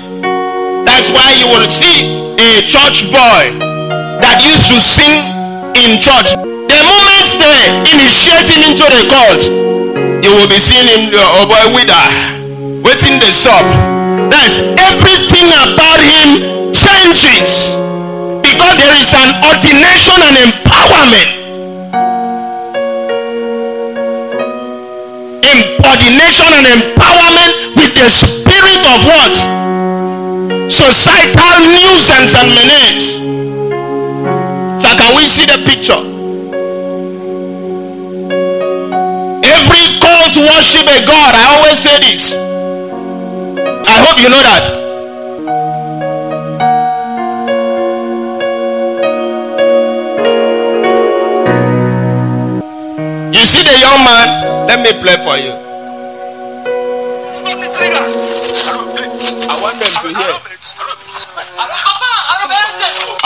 That's 0.85 1.09
why 1.09 1.33
you 1.41 1.49
will 1.49 1.65
see 1.69 2.29
a 2.37 2.61
church 2.69 3.09
boy 3.09 3.57
that 4.21 4.39
used 4.45 4.69
to 4.69 4.79
sing 4.79 5.25
in 5.73 5.97
church. 5.99 6.37
The 6.37 6.81
moment 6.85 7.27
they 7.41 7.61
initiate 7.89 8.47
him 8.47 8.61
into 8.69 8.85
the 8.85 9.03
cult, 9.09 9.43
you 10.21 10.31
will 10.37 10.49
be 10.49 10.61
seeing 10.61 10.85
him, 10.85 11.09
uh, 11.09 11.41
oh 11.41 11.47
boy, 11.49 11.65
wither, 11.73 12.05
waiting 12.85 13.17
the 13.17 13.33
sub. 13.33 13.65
That's 14.29 14.61
everything 14.61 15.49
about 15.57 16.01
him 16.05 16.71
changes 16.77 17.73
because 18.45 18.75
there 18.77 18.97
is 19.01 19.11
an 19.17 19.31
ordination 19.41 20.19
and 20.21 20.37
empowerment. 20.53 21.31
Ordination 25.87 26.51
and 26.53 26.67
empowerment 26.67 27.53
with 27.77 27.95
the 27.95 28.46
of 28.85 29.01
what? 29.07 29.35
Societal 30.71 31.57
nuisance 31.73 32.35
and 32.35 32.51
menace. 32.53 33.17
So 34.83 34.89
can 34.97 35.17
we 35.17 35.27
see 35.27 35.47
the 35.47 35.59
picture? 35.65 36.03
Every 39.43 39.85
cult 40.01 40.37
worship 40.37 40.87
a 40.87 41.07
God. 41.07 41.35
I 41.35 41.57
always 41.57 41.79
say 41.79 41.99
this. 42.01 42.35
I 43.89 43.97
hope 44.05 44.21
you 44.23 44.29
know 44.29 44.43
that. 44.43 44.87
You 53.33 53.47
see 53.47 53.63
the 53.63 53.79
young 53.79 54.05
man? 54.05 54.67
Let 54.69 54.81
me 54.81 54.93
play 55.03 55.17
for 55.25 55.37
you. 55.39 55.66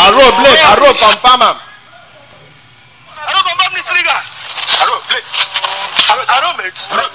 Aro 0.00 0.26
blake, 0.40 0.62
Aro 0.64 0.90
confirm 0.96 1.42
am. 1.44 1.56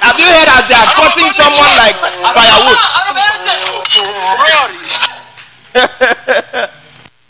Have 0.06 0.20
you 0.20 0.30
heard 0.30 0.50
as 0.54 0.64
they 0.70 0.78
are 0.78 0.92
cutting 0.94 1.32
someone 1.34 1.74
like 1.82 1.98
firewood? 2.34 2.80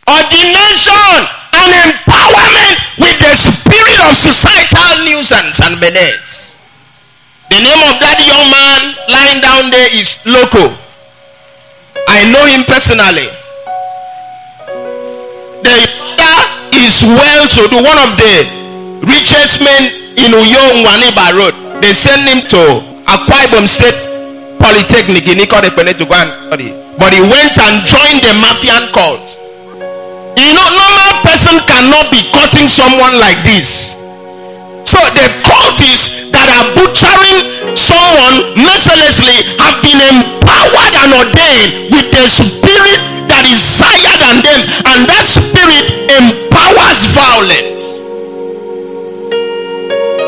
Ordination 0.05 1.17
and 1.55 1.71
empowerment 1.87 2.75
with 2.99 3.17
the 3.23 3.33
spirit 3.39 3.99
of 4.05 4.13
societal 4.19 5.07
nuisance 5.07 5.61
and 5.63 5.79
menace. 5.79 6.55
The 7.49 7.63
name 7.63 7.81
of 7.89 7.95
that 8.03 8.19
young 8.27 8.45
man 8.51 8.81
lying 9.07 9.39
down 9.39 9.71
there 9.71 9.89
is 9.95 10.19
Loco. 10.25 10.75
I 12.07 12.27
know 12.29 12.43
him 12.45 12.67
personally. 12.67 13.31
Well 17.05 17.45
to 17.45 17.61
do, 17.69 17.77
one 17.85 17.99
of 18.01 18.17
the 18.17 18.33
richest 19.05 19.61
men 19.61 19.93
in 20.17 20.33
Uyo 20.33 20.81
Nwaniba 20.81 21.37
Road. 21.37 21.53
They 21.81 21.93
send 21.93 22.25
him 22.25 22.41
to 22.49 22.81
Akwa 23.05 23.45
Ibom 23.45 23.69
State 23.69 23.93
Polytechnic 24.57 25.29
in 25.29 25.37
Ikot 25.45 25.69
Ekpene 25.69 25.93
to 26.01 26.05
go 26.09 26.17
and 26.17 26.31
study. 26.49 26.73
But 26.97 27.13
he 27.13 27.21
went 27.21 27.53
and 27.61 27.85
joined 27.85 28.25
the 28.25 28.33
Mafian 28.41 28.89
cult. 28.89 29.37
You 30.33 30.49
know, 30.57 30.65
normal 30.73 31.11
person 31.21 31.61
cannot 31.69 32.09
be 32.09 32.25
cutting 32.33 32.65
someone 32.73 33.21
like 33.21 33.37
this. 33.45 33.93
So 34.89 34.97
the 35.13 35.29
cultists 35.45 36.33
that 36.33 36.49
are 36.49 36.65
butchering 36.73 37.77
someone 37.77 38.57
mercilessly 38.57 39.45
have 39.61 39.77
been 39.85 40.01
empowered 40.01 40.93
and 41.05 41.11
ordained 41.21 41.93
with 41.93 42.09
the 42.09 42.25
spirit 42.25 43.01
that 43.29 43.45
is 43.45 43.61
higher 43.77 44.15
than 44.21 44.41
them, 44.41 44.61
and 44.89 45.05
that 45.09 45.25
spirit 45.29 45.85
empowers 46.95 47.05
violence. 47.11 47.83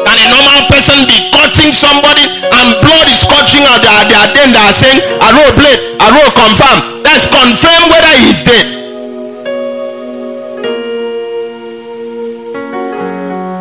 Can 0.06 0.18
a 0.20 0.28
normal 0.32 0.62
person 0.68 1.08
be 1.08 1.18
cutting 1.32 1.72
somebody 1.74 2.24
and 2.28 2.68
blood 2.84 3.08
is 3.08 3.24
cutting 3.24 3.64
out 3.68 3.80
their, 3.84 4.04
their 4.08 4.28
den 4.36 4.52
that 4.52 4.68
are 4.68 4.76
saying, 4.76 5.00
Aro 5.24 5.48
blade, 5.56 5.80
Aro 6.00 6.24
confirm. 6.36 7.04
That's 7.04 7.28
confirm 7.28 7.90
whether 7.92 8.14
he's 8.20 8.44
dead. 8.44 8.68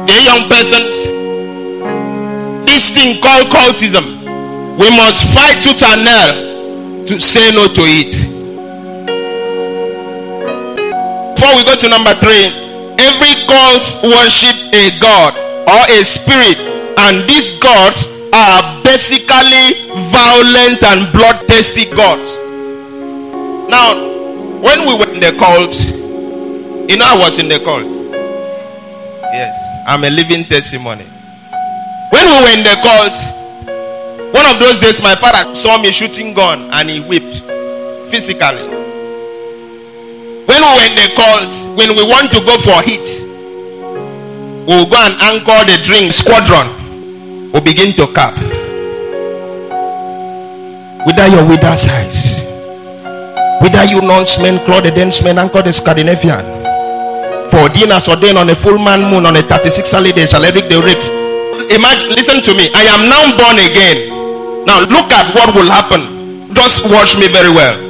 The 0.06 0.16
young 0.22 0.48
persons, 0.48 0.94
this 2.66 2.90
thing 2.90 3.20
called 3.20 3.48
cultism, 3.48 4.22
we 4.78 4.90
must 4.90 5.24
fight 5.34 5.62
tooth 5.62 5.82
and 5.82 6.04
nail 6.04 7.06
to 7.06 7.20
say 7.20 7.50
no 7.52 7.66
to 7.66 7.82
it. 7.82 8.14
Before 11.36 11.56
we 11.56 11.64
go 11.64 11.76
to 11.76 11.88
number 11.88 12.14
three, 12.14 12.65
every 12.98 13.34
cult 13.46 13.86
worship 14.02 14.56
a 14.72 14.90
god 15.00 15.34
or 15.66 15.82
a 15.92 16.04
spirit, 16.04 16.58
and 16.98 17.28
these 17.28 17.58
gods 17.60 18.06
are 18.32 18.82
basically 18.82 19.90
violent 20.12 20.82
and 20.82 21.12
bloodthirsty 21.12 21.90
gods. 21.90 22.36
Now, 23.68 23.96
when 24.60 24.86
we 24.86 24.94
were 24.94 25.10
in 25.12 25.20
the 25.20 25.34
cult, 25.38 25.74
you 26.88 26.96
know, 26.96 27.04
I 27.04 27.16
was 27.18 27.38
in 27.38 27.48
the 27.48 27.58
cult. 27.58 27.86
Yes, 29.32 29.58
I'm 29.88 30.04
a 30.04 30.10
living 30.10 30.44
testimony. 30.44 31.04
When 32.12 32.26
we 32.26 32.36
were 32.42 32.54
in 32.54 32.62
the 32.62 32.76
cult, 32.82 33.16
one 34.32 34.46
of 34.46 34.58
those 34.60 34.80
days, 34.80 35.02
my 35.02 35.14
father 35.16 35.54
saw 35.54 35.78
me 35.78 35.90
shooting 35.90 36.34
gun 36.34 36.70
and 36.72 36.88
he 36.88 37.00
whipped 37.00 37.40
physically. 38.10 38.75
When 40.56 40.64
we 40.64 40.72
were 40.72 40.88
in 40.88 41.76
when 41.76 41.90
we 41.96 42.02
want 42.08 42.32
to 42.32 42.40
go 42.40 42.56
for 42.64 42.80
heat, 42.80 43.04
we 44.64 44.72
will 44.72 44.88
go 44.88 44.96
and 44.96 45.12
anchor 45.20 45.60
the 45.68 45.76
drink 45.84 46.16
squadron. 46.16 46.72
We'll 47.52 47.60
begin 47.60 47.92
to 48.00 48.06
cap. 48.14 48.32
Whether 51.04 51.28
your 51.28 51.44
wither 51.46 51.76
size, 51.76 52.40
whether 53.60 53.84
you 53.84 54.00
non-smen, 54.00 54.64
Claude 54.64 54.84
the 54.84 54.92
Densman, 54.96 55.36
anchor 55.36 55.60
the 55.60 55.74
Scandinavian. 55.74 56.40
For 57.52 57.68
dinners 57.68 58.08
ordained 58.08 58.38
on 58.38 58.48
a 58.48 58.54
full 58.54 58.78
man 58.78 59.10
moon 59.12 59.26
on 59.26 59.36
a 59.36 59.42
36 59.42 59.92
holiday 59.92 60.24
shall 60.24 60.42
Eric 60.42 60.70
the 60.72 60.80
Rick. 60.80 61.04
Imagine, 61.70 62.16
listen 62.16 62.40
to 62.40 62.56
me. 62.56 62.70
I 62.72 62.80
am 62.96 63.10
now 63.12 63.28
born 63.36 63.60
again. 63.60 64.08
Now 64.64 64.80
look 64.88 65.12
at 65.12 65.34
what 65.36 65.54
will 65.54 65.68
happen. 65.68 66.54
Just 66.54 66.90
watch 66.90 67.14
me 67.18 67.28
very 67.28 67.50
well. 67.52 67.85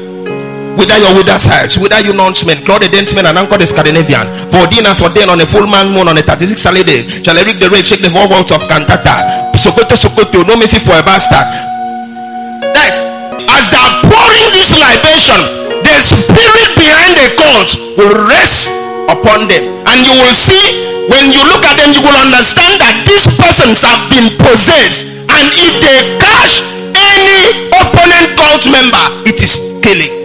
Whether 0.77 1.01
your 1.01 1.17
wither 1.17 1.41
sides, 1.41 1.77
eh, 1.77 1.81
whether 1.81 2.01
you 2.05 2.13
non-smen, 2.13 2.65
Claude 2.65 2.85
the 2.85 2.89
Densman, 2.93 3.25
and 3.25 3.39
anchor 3.41 3.57
the 3.57 3.67
Scandinavian. 3.67 4.29
For 4.53 4.69
dinners 4.69 5.01
ordained 5.01 5.33
on 5.33 5.41
a 5.41 5.47
full 5.49 5.67
man 5.67 5.89
moon 5.89 6.09
on 6.09 6.19
a 6.19 6.23
36 6.23 6.61
holiday 6.63 7.01
shall 7.25 7.37
I 7.37 7.49
Eric 7.49 7.61
the 7.61 7.69
Rick 7.73 7.87
shake 7.89 8.05
the 8.05 8.11
four 8.13 8.29
walls 8.29 8.53
of 8.53 8.61
Cantata. 8.69 9.51
Sokoto 9.57 9.97
Sokoto, 9.97 10.47
no 10.47 10.55
mercy 10.55 10.79
for 10.79 10.95
a 10.95 11.03
bastard. 11.03 11.43
That's 12.77 13.01
as 13.57 13.65
they 13.73 13.81
are 13.81 13.97
pouring 14.05 14.49
this 14.53 14.71
libation, 14.77 15.41
the 15.81 15.97
spirit 16.05 16.71
behind 16.77 17.17
the 17.17 17.29
cult 17.41 17.71
will 17.97 18.29
rest 18.29 18.69
upon 19.09 19.49
them. 19.49 19.65
And 19.89 19.99
you 20.05 20.15
will 20.23 20.37
see, 20.37 21.09
when 21.09 21.33
you 21.33 21.41
look 21.51 21.65
at 21.65 21.81
them, 21.81 21.91
you 21.97 22.03
will 22.05 22.19
understand 22.21 22.79
that 22.85 23.03
these 23.09 23.27
persons 23.41 23.81
have 23.81 24.07
been 24.13 24.29
possessed. 24.39 25.09
And 25.25 25.47
if 25.57 25.73
they 25.83 25.99
catch 26.21 26.63
any 26.95 27.71
opponent 27.73 28.37
cult 28.39 28.65
member, 28.71 29.05
it 29.27 29.43
is 29.43 29.59
killing. 29.83 30.16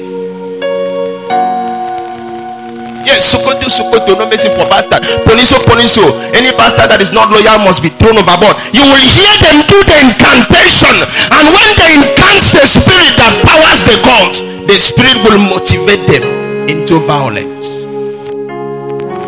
Sokoto, 3.22 3.70
Sokoto, 3.70 4.18
no 4.18 4.26
mercy 4.28 4.50
for 4.52 4.66
bastard. 4.68 5.06
Poniso, 5.24 5.58
oh, 5.58 5.66
Poniso. 5.70 6.04
Oh. 6.04 6.36
Any 6.36 6.52
bastard 6.58 6.90
that 6.90 7.00
is 7.00 7.14
not 7.14 7.30
loyal 7.30 7.62
must 7.62 7.80
be 7.86 7.94
thrown 7.94 8.18
overboard. 8.18 8.58
You 8.74 8.84
will 8.84 9.08
hear 9.14 9.32
them 9.40 9.64
do 9.70 9.78
the 9.86 9.98
incantation. 10.02 10.96
And 11.32 11.46
when 11.54 11.70
they 11.78 11.90
incant 12.02 12.44
the 12.52 12.66
spirit 12.66 13.14
that 13.22 13.34
powers 13.46 13.82
the 13.86 13.98
cult, 14.02 14.36
the 14.66 14.78
spirit 14.82 15.18
will 15.22 15.40
motivate 15.40 16.04
them 16.10 16.24
into 16.68 17.00
violence. 17.06 17.70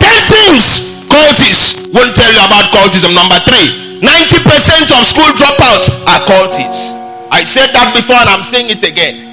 Ten 0.01 0.17
things 0.27 1.05
cultists 1.07 1.77
won't 1.93 2.13
tell 2.17 2.31
you 2.33 2.41
about 2.41 2.73
cultism. 2.73 3.13
Number 3.13 3.37
three, 3.45 4.01
90% 4.01 4.91
of 4.91 5.05
school 5.07 5.31
dropouts 5.37 5.87
are 6.09 6.21
cultists. 6.25 6.97
I 7.31 7.43
said 7.43 7.73
that 7.73 7.93
before 7.95 8.17
and 8.17 8.29
I'm 8.29 8.43
saying 8.43 8.69
it 8.69 8.83
again. 8.83 9.32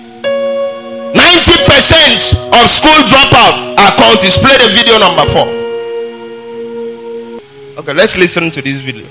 90% 1.14 2.54
of 2.54 2.64
school 2.70 3.00
dropout 3.10 3.74
are 3.78 3.92
cultists. 3.98 4.38
Play 4.38 4.54
the 4.62 4.70
video 4.70 4.98
number 4.98 5.26
four. 5.34 5.48
Okay, 7.82 7.94
let's 7.94 8.16
listen 8.16 8.50
to 8.50 8.62
this 8.62 8.78
video. 8.78 9.06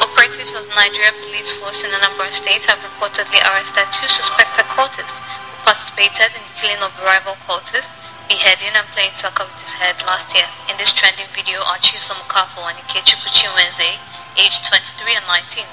Operatives 0.00 0.54
of 0.56 0.64
Nigeria 0.72 1.12
Police 1.20 1.52
Force 1.60 1.84
in 1.84 1.90
a 1.92 2.00
number 2.00 2.24
of 2.24 2.32
states 2.32 2.64
have 2.64 2.78
reportedly 2.80 3.40
arrested 3.44 3.84
two 3.92 4.08
suspected 4.08 4.64
cultists 4.72 5.20
who 5.20 5.56
participated 5.68 6.32
in 6.32 6.40
the 6.40 6.54
killing 6.64 6.80
of 6.80 6.96
a 6.96 7.02
rival 7.04 7.36
cultist, 7.44 7.92
beheading 8.28 8.72
and 8.72 8.86
playing 8.96 9.12
soccer 9.12 9.44
with 9.44 9.60
his 9.60 9.74
head 9.76 10.00
last 10.08 10.32
year. 10.32 10.48
In 10.72 10.76
this 10.80 10.96
trending 10.96 11.28
video 11.36 11.60
are 11.68 11.76
Chisom 11.84 12.16
Kafo 12.32 12.64
and 12.64 12.78
Ikechukwu 12.88 13.28
Chinwenze, 13.36 14.00
aged 14.40 14.64
23 14.64 15.12
and 15.12 15.26
19, 15.28 15.64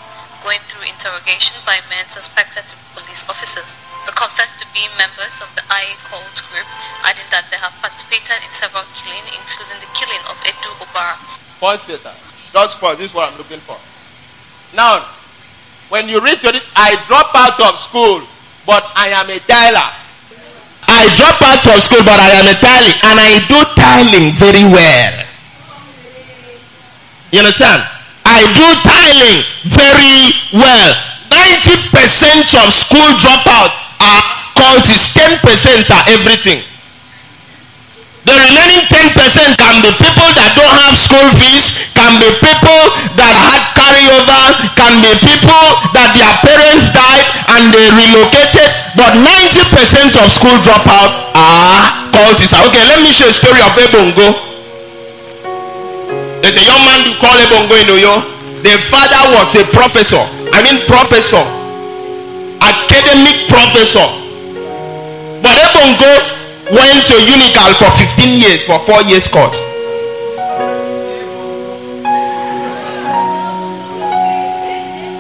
going 0.43 0.59
through 0.67 0.83
interrogation 0.83 1.55
by 1.63 1.79
men 1.87 2.03
suspected 2.11 2.67
to 2.67 2.75
be 2.75 2.99
police 2.99 3.23
officers. 3.31 3.65
They 4.03 4.11
confessed 4.11 4.59
to 4.59 4.67
being 4.75 4.91
members 4.99 5.39
of 5.39 5.47
the 5.55 5.63
IA 5.71 5.95
cult 6.03 6.27
group, 6.51 6.67
adding 7.07 7.25
that 7.31 7.47
they 7.47 7.55
have 7.57 7.71
participated 7.79 8.43
in 8.43 8.51
several 8.51 8.83
killings, 8.91 9.31
including 9.31 9.79
the 9.79 9.87
killing 9.95 10.19
of 10.27 10.35
Edu 10.43 10.69
Obara. 10.83 11.15
Pause 11.63 11.95
it. 11.95 12.03
Just 12.51 12.75
pause. 12.83 12.99
This 12.99 13.09
is 13.11 13.15
what 13.15 13.31
I'm 13.31 13.37
looking 13.39 13.63
for. 13.63 13.79
Now, 14.75 15.07
when 15.87 16.11
you 16.11 16.19
read 16.19 16.43
to 16.43 16.51
it, 16.51 16.63
I 16.75 16.99
drop 17.07 17.31
out 17.31 17.55
of 17.63 17.79
school, 17.79 18.19
but 18.67 18.83
I 18.99 19.15
am 19.15 19.31
a 19.31 19.39
tiler. 19.47 19.89
I 20.83 21.07
drop 21.15 21.39
out 21.39 21.63
of 21.63 21.79
school, 21.79 22.03
but 22.03 22.19
I 22.19 22.43
am 22.43 22.47
a 22.51 22.55
tiling, 22.59 22.97
and 23.07 23.15
I 23.15 23.31
do 23.47 23.59
tiling 23.79 24.35
very 24.35 24.67
well. 24.67 25.15
You 27.31 27.39
understand? 27.39 27.87
I 28.33 28.41
do 28.49 28.67
tiling 28.81 29.39
very 29.69 30.33
well. 30.57 30.89
90% 31.29 32.65
of 32.65 32.73
school 32.73 33.09
dropout 33.21 33.69
are 34.01 34.21
cultists, 34.57 35.13
10% 35.13 35.37
are 35.93 36.05
everything. 36.09 36.65
The 38.25 38.33
remaining 38.33 38.87
10% 38.89 39.59
can 39.59 39.75
be 39.83 39.91
people 39.99 40.29
that 40.39 40.55
don't 40.55 40.77
have 40.81 40.95
school 40.97 41.27
fees, 41.37 41.75
can 41.93 42.17
be 42.23 42.31
people 42.39 42.81
that 43.19 43.35
had 43.35 43.61
carryover, 43.75 44.41
can 44.79 44.93
be 45.03 45.11
people 45.21 45.65
that 45.93 46.15
their 46.15 46.33
parents 46.41 46.89
died 46.89 47.27
and 47.53 47.69
they 47.69 47.85
relocated. 47.91 48.69
But 48.95 49.19
90% 49.21 50.17
of 50.23 50.31
school 50.33 50.57
dropout 50.63 51.35
are 51.35 51.83
cultists. 52.15 52.55
Okay, 52.55 52.81
let 52.87 53.03
me 53.03 53.11
share 53.11 53.29
a 53.29 53.35
story 53.35 53.59
of 53.61 53.75
Ebongo. 53.77 54.52
There's 56.43 56.59
a 56.59 56.67
young 56.67 56.83
man 56.83 57.07
you 57.07 57.15
call 57.23 57.31
Ebongo 57.39 57.71
in 57.71 57.87
Uyo. 57.87 58.19
The 58.67 58.75
father 58.91 59.31
was 59.31 59.55
a 59.55 59.63
professor. 59.71 60.19
I 60.51 60.59
mean 60.59 60.83
professor. 60.91 61.39
Academic 62.59 63.47
professor. 63.47 64.03
But 65.39 65.55
Ebongo 65.55 66.11
went 66.67 66.99
to 67.07 67.15
Unical 67.31 67.71
for 67.79 67.87
15 67.95 68.43
years 68.43 68.67
for 68.67 68.75
four 68.83 68.99
years 69.07 69.23
course. 69.31 69.55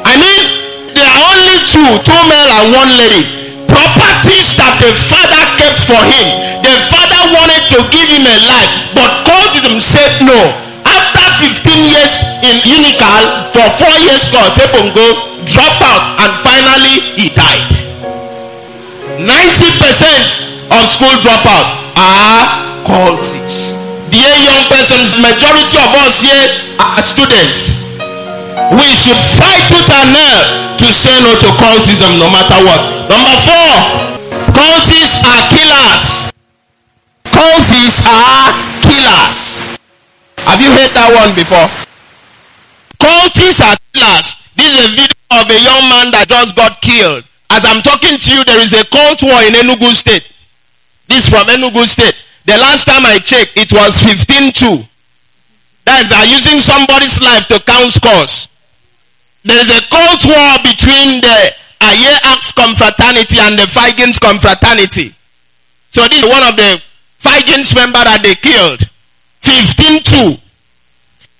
I 0.03 0.19
mean, 0.19 0.43
there 0.91 1.07
are 1.07 1.23
only 1.23 1.55
two, 1.71 2.03
two 2.03 2.21
men 2.27 2.51
and 2.51 2.67
one 2.75 2.91
lady. 2.99 3.23
Properties 3.71 4.59
that 4.59 4.75
the 4.83 4.91
father 5.07 5.43
kept 5.55 5.87
for 5.87 6.03
him. 6.03 6.27
The 6.67 6.75
father 6.91 7.31
wanted 7.31 7.63
to 7.71 7.79
give 7.95 8.11
him 8.11 8.27
a 8.27 8.37
life, 8.43 8.91
but 8.91 9.23
cultism 9.23 9.79
said 9.79 10.19
no. 10.19 10.62
After 11.43 11.59
15 11.59 11.91
years 11.91 12.13
in 12.39 12.55
Unical 12.63 13.51
for 13.51 13.67
four 13.75 13.91
years 13.99 14.31
course, 14.31 14.55
Ebongo 14.63 15.43
dropped 15.43 15.83
out 15.83 16.23
and 16.23 16.31
finally 16.39 17.03
he 17.19 17.27
died. 17.35 17.67
90% 19.19 20.71
of 20.71 20.87
school 20.87 21.11
dropout 21.19 21.67
are 21.99 22.47
cultists. 22.87 23.75
The 24.07 24.23
young 24.23 24.63
persons, 24.71 25.19
majority 25.19 25.83
of 25.83 25.91
us 26.07 26.23
here 26.23 26.47
are 26.79 27.03
students. 27.03 27.75
We 28.79 28.87
should 28.95 29.19
fight 29.35 29.67
tooth 29.67 29.91
and 29.99 30.15
nail 30.15 30.39
to 30.79 30.87
say 30.95 31.11
no 31.27 31.35
to 31.43 31.49
cultism 31.59 32.23
no 32.23 32.31
matter 32.31 32.55
what. 32.63 33.11
Number 33.11 33.35
four, 33.43 33.71
cultists 34.55 35.19
are 35.27 35.43
killers. 35.51 36.31
Cultists 37.27 38.07
are 38.07 38.47
killers. 38.79 39.72
Have 40.43 40.59
you 40.59 40.67
heard 40.67 40.91
that 40.91 41.09
one 41.15 41.31
before? 41.39 41.67
Cultists 42.99 43.63
are 43.63 43.79
killers. 43.95 44.35
This 44.59 44.67
is 44.67 44.77
a 44.83 44.89
video 44.91 45.15
of 45.39 45.47
a 45.47 45.59
young 45.59 45.83
man 45.87 46.11
that 46.11 46.27
just 46.27 46.55
got 46.55 46.83
killed. 46.83 47.23
As 47.49 47.63
I'm 47.63 47.81
talking 47.81 48.19
to 48.19 48.27
you, 48.31 48.43
there 48.43 48.59
is 48.59 48.75
a 48.75 48.83
cult 48.91 49.23
war 49.23 49.39
in 49.47 49.55
Enugu 49.55 49.95
State. 49.95 50.27
This 51.07 51.29
from 51.31 51.47
Enugu 51.47 51.87
State. 51.87 52.15
The 52.45 52.59
last 52.59 52.83
time 52.85 53.07
I 53.07 53.19
checked, 53.23 53.55
it 53.55 53.71
was 53.71 53.95
15-2. 54.03 54.83
That 55.87 56.03
is, 56.03 56.09
they're 56.11 56.27
using 56.27 56.59
somebody's 56.59 57.19
life 57.23 57.47
to 57.47 57.59
count 57.63 57.95
scores. 57.95 58.51
There 59.47 59.59
is 59.59 59.71
a 59.71 59.79
cult 59.87 60.27
war 60.27 60.51
between 60.63 61.23
the 61.23 61.55
Aye 61.81 62.19
Axe 62.35 62.51
confraternity 62.51 63.39
and 63.39 63.59
the 63.59 63.67
Feigens 63.67 64.19
confraternity. 64.19 65.15
So 65.91 66.07
this 66.07 66.23
is 66.23 66.27
one 66.27 66.43
of 66.43 66.55
the 66.55 66.81
Feigens 67.19 67.75
member 67.75 68.03
that 68.03 68.23
they 68.23 68.35
killed. 68.35 68.91
15-2. 69.43 70.39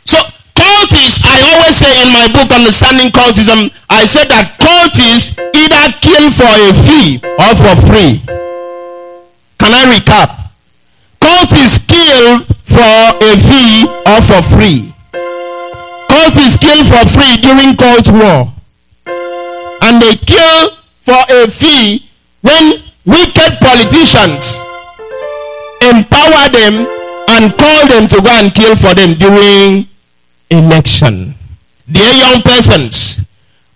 So 0.06 0.18
cultists, 0.56 1.24
I 1.24 1.39
always 1.52 1.76
say 1.76 1.92
in 2.04 2.12
my 2.12 2.28
book 2.32 2.52
Understanding 2.52 3.10
Cultism, 3.12 3.72
I 3.89 4.06
said 4.06 4.28
that 4.30 4.60
cultists 4.60 5.34
either 5.56 5.84
kill 6.04 6.30
for 6.32 6.48
a 6.48 6.72
fee 6.86 7.20
or 7.24 7.52
for 7.56 7.76
free. 7.88 8.22
Can 9.60 9.72
I 9.72 9.84
recap? 9.88 10.52
Cultists 11.20 11.80
kill 11.88 12.44
for 12.68 12.96
a 13.24 13.32
fee 13.48 13.88
or 14.06 14.20
for 14.28 14.42
free. 14.52 14.94
Cultists 16.12 16.60
kill 16.60 16.84
for 16.86 17.08
free 17.16 17.38
during 17.39 17.76
cult 17.76 18.12
war. 18.12 18.54
And 19.82 20.02
they 20.02 20.16
kill 20.16 20.72
for 21.06 21.20
a 21.30 21.48
fee 21.50 22.10
when 22.42 22.84
wicked 23.06 23.58
politicians 23.60 24.60
empower 25.82 26.50
them 26.50 26.88
and 27.30 27.54
call 27.58 27.88
them 27.88 28.08
to 28.08 28.22
go 28.22 28.30
and 28.30 28.54
kill 28.54 28.76
for 28.76 28.94
them 28.94 29.16
during 29.16 29.88
election. 30.50 31.36
Dear 31.90 32.14
young 32.14 32.42
persons, 32.42 33.20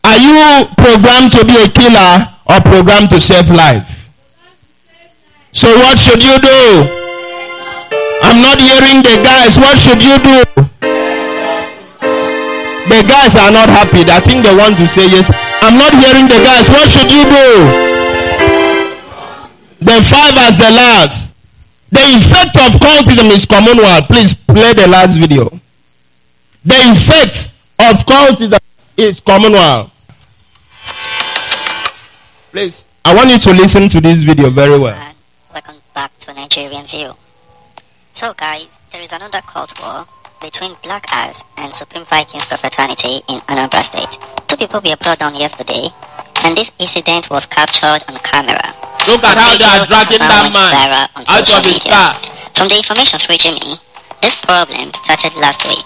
are 0.04 0.18
you 0.18 0.66
programmed 0.78 1.32
to 1.34 1.44
be 1.46 1.56
a 1.64 1.68
killer 1.70 2.28
or 2.48 2.62
programmed 2.62 3.10
to 3.12 3.20
save 3.20 3.50
life? 3.52 4.10
So 5.52 5.68
what 5.78 6.00
should 6.00 6.24
you 6.24 6.40
do? 6.40 6.62
I'm 8.22 8.42
not 8.42 8.60
hearing 8.60 9.04
the 9.04 9.22
guys. 9.24 9.58
What 9.58 9.78
should 9.78 10.02
you 10.04 10.18
do? 10.20 10.38
The 12.88 13.04
guys 13.04 13.36
are 13.36 13.52
not 13.52 13.68
happy. 13.70 14.04
I 14.08 14.20
think 14.24 14.46
they 14.46 14.56
want 14.56 14.78
to 14.78 14.88
say 14.88 15.08
yes. 15.10 15.30
I'm 15.62 15.78
not 15.78 15.92
hearing 15.92 16.28
the 16.28 16.40
guys. 16.40 16.70
What 16.70 16.88
should 16.88 17.12
you 17.12 17.24
do? 17.28 17.50
The 19.84 19.98
five 20.08 20.36
as 20.38 20.58
the 20.58 20.72
last. 20.72 21.34
The 21.90 22.00
effect 22.20 22.58
of 22.58 22.82
cultism 22.82 23.32
is 23.32 23.46
commonweal. 23.46 24.02
Please 24.08 24.34
play 24.34 24.74
the 24.74 24.88
last 24.88 25.16
video. 25.18 25.50
The 26.66 26.76
effect 26.92 27.50
of 27.80 28.06
cultism 28.06 28.60
is 28.98 29.22
commonweal. 29.22 29.90
Please, 32.52 32.84
I 33.06 33.16
want 33.16 33.30
you 33.30 33.40
to 33.40 33.52
listen 33.54 33.88
to 33.90 34.02
this 34.02 34.22
video 34.24 34.50
very 34.50 34.78
well. 34.78 35.14
Welcome 35.54 35.78
back 35.96 36.18
to 36.20 36.34
Nigerian 36.34 36.86
View. 36.88 37.16
So, 38.12 38.34
guys, 38.34 38.68
there 38.92 39.02
is 39.02 39.14
another 39.14 39.42
cult 39.42 39.80
war 39.80 40.06
between 40.42 40.76
Black 40.84 41.06
Axe 41.10 41.44
and 41.56 41.74
Supreme 41.74 42.04
Vikings 42.06 42.46
Confraternity 42.46 43.22
in 43.30 43.40
Anambra 43.48 43.84
State. 43.84 44.18
Two 44.48 44.58
people 44.58 44.82
were 44.84 44.98
brought 44.98 45.20
down 45.20 45.36
yesterday, 45.36 45.88
and 46.44 46.58
this 46.58 46.72
incident 46.80 47.30
was 47.30 47.46
captured 47.46 48.04
on 48.08 48.16
camera. 48.24 48.74
Look 49.08 49.24
at 49.24 49.38
how 49.38 49.56
they 49.58 49.66
are 49.66 49.86
dragging 49.88 50.20
that 50.20 50.52
man 50.52 51.08
out 51.16 51.48
of 51.48 51.64
his 51.64 51.84
car. 51.84 52.16
From 52.56 52.68
the 52.68 52.78
information 52.78 53.20
reaching 53.30 53.56
me, 53.62 53.78
this 54.22 54.36
problem 54.36 54.94
started 54.94 55.34
last 55.38 55.64
week, 55.68 55.86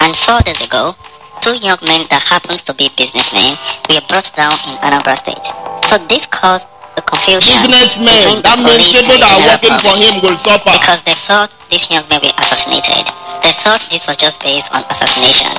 and 0.00 0.14
four 0.14 0.40
days 0.44 0.60
ago, 0.60 0.94
two 1.40 1.56
young 1.58 1.78
men 1.82 2.04
that 2.12 2.22
happens 2.22 2.62
to 2.68 2.74
be 2.74 2.90
businessmen 2.96 3.56
were 3.88 4.04
brought 4.08 4.28
down 4.36 4.52
in 4.68 4.76
Anambra 4.84 5.16
State. 5.16 5.42
So 5.88 5.96
this 6.06 6.26
caused 6.26 6.68
the 6.94 7.02
confusion 7.02 7.40
Businessmen, 7.70 8.42
that 8.44 8.58
means 8.60 8.92
people 8.92 9.16
that 9.16 9.32
are 9.32 9.44
working 9.48 9.76
for 9.80 9.94
him 9.96 10.20
will 10.22 10.36
suffer. 10.38 10.70
because 10.76 11.00
they 11.08 11.14
thought 11.26 11.50
these 11.70 11.88
young 11.90 12.04
men 12.12 12.20
were 12.20 12.34
assassinated. 12.38 13.08
They 13.42 13.54
thought 13.64 13.80
this 13.90 14.06
was 14.06 14.16
just 14.20 14.38
based 14.42 14.68
on 14.74 14.84
assassination. 14.92 15.50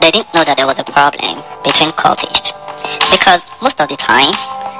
They 0.00 0.10
didn't 0.10 0.32
know 0.34 0.42
that 0.44 0.56
there 0.56 0.66
was 0.66 0.78
a 0.78 0.84
problem 0.84 1.40
between 1.62 1.92
cultists. 1.94 2.52
Because 3.10 3.42
most 3.62 3.80
of 3.80 3.88
the 3.88 3.96
time, 3.96 4.34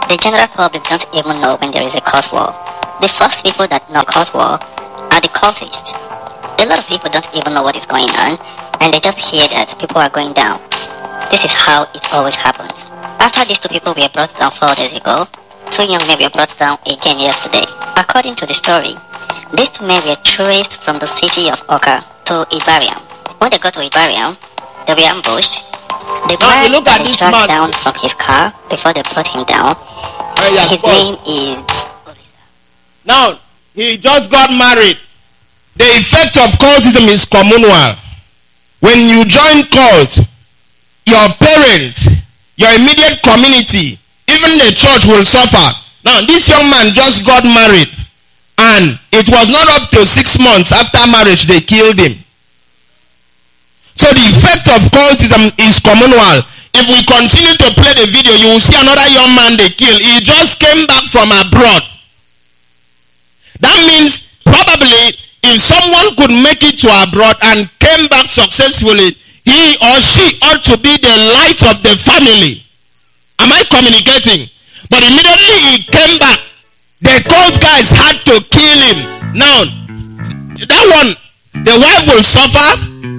the 0.08 0.16
general 0.16 0.46
public 0.48 0.84
don't 0.84 1.04
even 1.12 1.40
know 1.40 1.56
when 1.56 1.70
there 1.70 1.82
is 1.82 1.94
a 1.94 2.00
cult 2.00 2.32
war. 2.32 2.54
The 3.00 3.08
first 3.08 3.44
people 3.44 3.66
that 3.68 3.86
know 3.90 4.02
cult 4.02 4.34
war 4.34 4.58
are 4.58 5.20
the 5.20 5.28
cultists. 5.30 5.94
A 6.58 6.66
lot 6.66 6.78
of 6.78 6.86
people 6.86 7.10
don't 7.10 7.28
even 7.34 7.54
know 7.54 7.62
what 7.62 7.76
is 7.76 7.86
going 7.86 8.10
on, 8.18 8.38
and 8.80 8.92
they 8.92 9.00
just 9.00 9.18
hear 9.18 9.46
that 9.48 9.78
people 9.78 9.98
are 9.98 10.10
going 10.10 10.32
down. 10.32 10.58
This 11.30 11.44
is 11.44 11.52
how 11.52 11.84
it 11.94 12.02
always 12.12 12.34
happens. 12.34 12.88
After 13.20 13.44
these 13.44 13.58
two 13.58 13.68
people 13.68 13.94
were 13.94 14.08
brought 14.08 14.32
down 14.38 14.50
four 14.50 14.74
days 14.74 14.94
ago, 14.94 15.28
two 15.70 15.84
young 15.84 16.00
men 16.08 16.18
were 16.18 16.30
brought 16.30 16.56
down 16.56 16.78
again 16.88 17.20
yesterday. 17.20 17.68
According 17.96 18.34
to 18.36 18.46
the 18.46 18.54
story, 18.54 18.96
these 19.52 19.70
two 19.70 19.86
men 19.86 20.02
were 20.08 20.16
traced 20.24 20.80
from 20.80 20.98
the 20.98 21.06
city 21.06 21.50
of 21.50 21.60
Awka 21.68 22.00
to 22.32 22.48
Ibarium. 22.56 23.00
When 23.38 23.50
they 23.50 23.58
got 23.58 23.74
to 23.74 23.80
Ibarium, 23.80 24.36
they 24.86 24.94
were 24.94 25.08
ambushed. 25.08 25.67
They 26.28 26.36
Now, 26.36 26.62
you 26.62 26.70
look 26.72 26.86
at 26.88 27.04
this 27.04 27.20
man. 27.20 27.48
down 27.48 27.72
from 27.72 27.94
his 28.00 28.14
car 28.14 28.52
before 28.68 28.92
they 28.92 29.02
put 29.02 29.26
him 29.28 29.44
down. 29.44 29.76
Hey, 30.36 30.56
His 30.68 30.82
name 30.82 31.16
is 31.26 31.66
Now, 33.04 33.38
he 33.74 33.96
just 33.96 34.30
got 34.30 34.50
married. 34.50 34.98
The 35.76 35.84
effect 36.02 36.36
of 36.36 36.50
cultism 36.58 37.08
is 37.08 37.24
communal. 37.24 37.96
When 38.80 39.08
you 39.08 39.24
join 39.24 39.64
cult, 39.70 40.18
your 41.06 41.28
parents, 41.38 42.08
your 42.56 42.72
immediate 42.74 43.22
community, 43.22 43.98
even 44.28 44.58
the 44.58 44.72
church 44.76 45.06
will 45.06 45.24
suffer. 45.24 45.72
Now, 46.04 46.20
this 46.26 46.48
young 46.48 46.68
man 46.68 46.92
just 46.94 47.24
got 47.24 47.44
married, 47.44 47.88
and 48.58 48.98
it 49.12 49.28
was 49.28 49.50
not 49.50 49.68
up 49.68 49.90
to 49.90 50.04
six 50.06 50.38
months 50.38 50.72
after 50.72 51.06
marriage 51.10 51.46
they 51.46 51.60
killed 51.60 51.98
him. 51.98 52.18
So 53.98 54.06
the 54.14 54.24
effect 54.30 54.70
of 54.70 54.86
cultism 54.94 55.50
is 55.58 55.82
communal. 55.82 56.46
If 56.70 56.86
we 56.86 57.02
continue 57.02 57.58
to 57.58 57.68
play 57.74 57.92
the 57.98 58.06
video, 58.06 58.30
you 58.38 58.54
will 58.54 58.62
see 58.62 58.78
another 58.78 59.08
young 59.10 59.34
man 59.34 59.58
they 59.58 59.74
kill. 59.74 59.98
He 59.98 60.22
just 60.22 60.60
came 60.62 60.86
back 60.86 61.10
from 61.10 61.34
abroad. 61.34 61.82
That 63.58 63.74
means 63.90 64.22
probably 64.46 65.18
if 65.42 65.58
someone 65.58 66.14
could 66.14 66.30
make 66.30 66.62
it 66.62 66.78
to 66.86 66.88
abroad 67.02 67.36
and 67.42 67.66
came 67.82 68.06
back 68.06 68.30
successfully, 68.30 69.18
he 69.42 69.60
or 69.82 69.96
she 69.98 70.38
ought 70.46 70.62
to 70.70 70.78
be 70.78 70.94
the 71.02 71.14
light 71.34 71.58
of 71.66 71.82
the 71.82 71.98
family. 71.98 72.62
Am 73.42 73.50
I 73.50 73.66
communicating? 73.66 74.46
But 74.90 75.02
immediately 75.02 75.58
he 75.74 75.74
came 75.90 76.18
back, 76.22 76.38
the 77.02 77.18
cult 77.26 77.58
guys 77.60 77.90
had 77.90 78.14
to 78.30 78.46
kill 78.46 78.78
him. 78.94 78.98
Now, 79.34 79.66
that 80.54 80.84
one, 80.86 81.16
the 81.64 81.74
wife 81.78 82.06
will 82.06 82.24
suffer, 82.24 82.68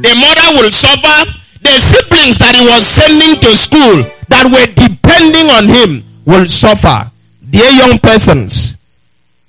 the 0.04 0.13
mother 0.15 0.62
will 0.62 0.71
suffer, 0.71 1.32
the 1.62 1.75
siblings 1.80 2.38
that 2.39 2.56
he 2.56 2.63
was 2.65 2.86
sending 2.88 3.36
to 3.41 3.52
school 3.58 4.04
that 4.30 4.45
were 4.47 4.67
depending 4.75 5.49
on 5.52 5.67
him 5.67 6.04
will 6.25 6.47
suffer. 6.47 7.12
Dear 7.49 7.69
young 7.71 7.99
persons, 7.99 8.78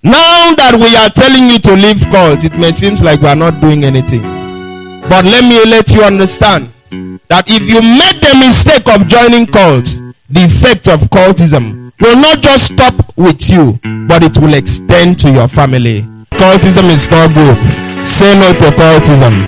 now 0.02 0.54
that 0.56 0.74
we 0.74 0.96
are 0.96 1.10
telling 1.10 1.50
you 1.50 1.58
to 1.60 1.72
leave 1.76 2.00
cult, 2.10 2.44
it 2.44 2.54
may 2.58 2.72
seem 2.72 2.94
like 2.96 3.20
we 3.20 3.28
are 3.28 3.36
not 3.36 3.60
doing 3.60 3.84
anything. 3.84 4.22
But 5.08 5.24
let 5.24 5.44
me 5.44 5.64
let 5.70 5.90
you 5.90 6.02
understand 6.02 6.72
that 7.28 7.44
if 7.46 7.62
you 7.68 7.80
make 7.82 8.18
the 8.20 8.34
mistake 8.40 8.88
of 8.88 9.06
joining 9.06 9.46
cult, 9.46 9.84
the 10.30 10.44
effect 10.44 10.88
of 10.88 11.00
cultism 11.10 11.92
will 12.00 12.16
not 12.16 12.40
just 12.40 12.72
stop 12.72 12.94
with 13.16 13.48
you, 13.50 13.78
but 14.08 14.22
it 14.22 14.38
will 14.38 14.54
extend 14.54 15.18
to 15.20 15.30
your 15.30 15.48
family. 15.48 16.02
Cultism 16.32 16.88
is 16.90 17.10
not 17.10 17.34
good. 17.34 17.58
Say 18.10 18.34
no 18.38 18.52
to 18.52 18.70
cultism. 18.76 19.46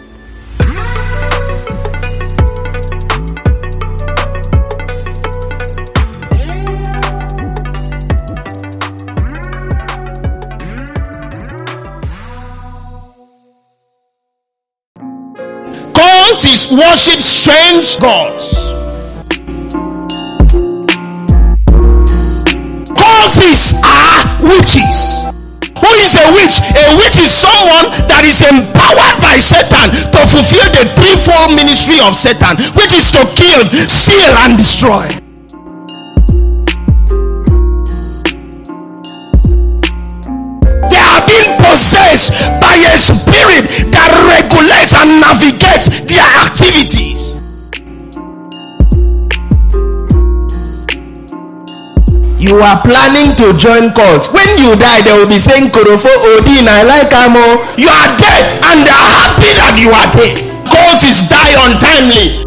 Cultists 15.93 16.71
worship 16.71 17.21
strange 17.21 17.99
gods. 18.01 18.55
Cultists 22.95 23.75
are 23.75 23.85
ah, 23.85 24.41
witches. 24.43 25.42
Is 26.13 26.21
a 26.21 26.33
witch? 26.37 26.61
A 26.77 26.97
witch 27.01 27.17
is 27.25 27.33
someone 27.33 27.89
that 28.05 28.21
is 28.29 28.45
empowered 28.45 29.17
by 29.25 29.41
Satan 29.41 29.97
to 30.13 30.21
fulfill 30.29 30.69
the 30.77 30.85
threefold 30.93 31.57
ministry 31.57 31.97
of 32.05 32.13
Satan, 32.13 32.61
which 32.77 32.93
is 32.93 33.09
to 33.17 33.25
kill, 33.33 33.65
steal, 33.89 34.29
and 34.45 34.61
destroy. 34.61 35.09
They 40.93 41.01
are 41.01 41.25
being 41.25 41.57
possessed 41.65 42.29
by 42.61 42.77
a 42.77 42.95
spirit 43.01 43.65
that 43.97 44.13
regulates 44.29 44.93
and 44.93 45.17
navigates 45.17 45.89
their 46.05 46.29
activities. 46.45 47.22
You 52.43 52.59
are 52.59 52.83
planning 52.83 53.37
to 53.39 53.55
join 53.57 53.95
cults. 53.95 54.27
When 54.35 54.51
you 54.59 54.75
die, 54.75 55.03
they 55.07 55.15
will 55.15 55.29
be 55.31 55.39
saying 55.39 55.71
Korofo 55.71 56.11
Odin, 56.35 56.67
I 56.67 56.83
like 56.83 57.15
Amo. 57.15 57.63
You 57.79 57.87
are 57.87 58.11
dead 58.19 58.59
and 58.67 58.83
they 58.83 58.91
are 58.91 59.11
happy 59.23 59.55
that 59.55 59.79
you 59.79 59.95
are 59.95 60.11
dead. 60.11 60.43
Cultists 60.67 61.31
die 61.31 61.55
untimely. 61.55 62.43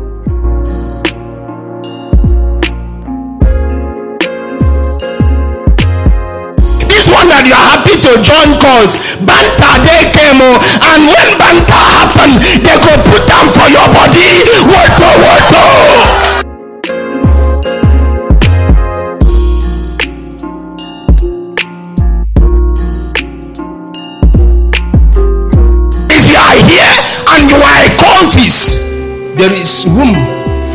this 6.92 7.10
one 7.12 7.28
that 7.28 7.44
you 7.48 7.54
are 7.56 7.68
happy 7.76 7.96
to 8.00 8.12
join 8.24 8.56
cult 8.62 8.96
banter 9.28 9.76
they 9.84 10.08
came 10.16 10.40
and 10.40 11.02
when 11.12 11.30
banter 11.36 11.84
happen 11.92 12.40
they 12.64 12.78
go 12.80 12.94
put 13.04 13.26
am 13.36 13.48
for 13.52 13.68
your 13.68 13.88
body 13.92 14.44
woto 14.70 15.10
woto. 15.24 15.45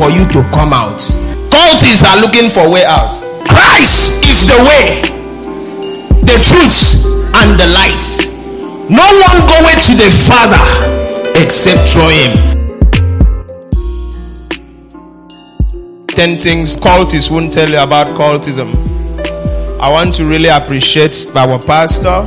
For 0.00 0.08
you 0.08 0.24
to 0.32 0.40
come 0.56 0.72
out 0.72 0.98
cultists 1.52 2.00
are 2.08 2.18
looking 2.24 2.48
for 2.48 2.64
way 2.72 2.84
out 2.88 3.12
christ 3.44 4.24
is 4.24 4.46
the 4.48 4.58
way 4.64 5.20
the 6.30 6.38
truth 6.46 7.04
and 7.42 7.58
the 7.58 7.66
light. 7.66 8.06
No 8.88 9.02
one 9.26 9.38
goeth 9.50 9.82
to 9.86 9.94
the 9.96 10.10
Father 10.28 10.62
except 11.42 11.88
through 11.90 12.10
him. 12.20 12.32
Ten 16.06 16.38
things 16.38 16.76
cultists 16.76 17.30
won't 17.30 17.52
tell 17.52 17.68
you 17.68 17.78
about 17.78 18.08
cultism. 18.08 18.70
I 19.80 19.88
want 19.90 20.14
to 20.16 20.24
really 20.24 20.48
appreciate 20.48 21.16
our 21.34 21.58
pastor. 21.58 22.26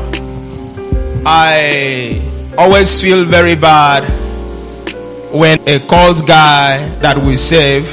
I 1.25 2.19
always 2.57 2.99
feel 2.99 3.23
very 3.23 3.55
bad 3.55 4.03
when 5.33 5.59
a 5.67 5.79
cult 5.87 6.27
guy 6.27 6.87
that 6.99 7.17
we 7.17 7.35
save 7.37 7.87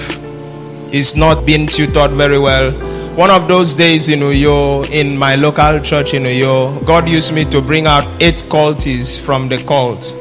is 0.93 1.17
not 1.17 1.47
being 1.47 1.67
tutored 1.67 2.11
very 2.11 2.39
well. 2.39 2.71
One 3.17 3.31
of 3.31 3.49
those 3.49 3.75
days 3.75 4.11
in 4.11 4.21
Uyo, 4.21 4.89
in 4.91 5.17
my 5.17 5.37
local 5.37 5.81
church 5.81 6.13
in 6.13 6.25
Uyo, 6.25 6.85
God 6.87 7.09
used 7.09 7.33
me 7.35 7.47
to 7.47 7.63
bring 7.63 7.87
out 7.87 8.07
eight 8.23 8.45
cultists 8.51 9.19
from 9.19 9.49
the 9.49 9.57
cult. 9.65 10.13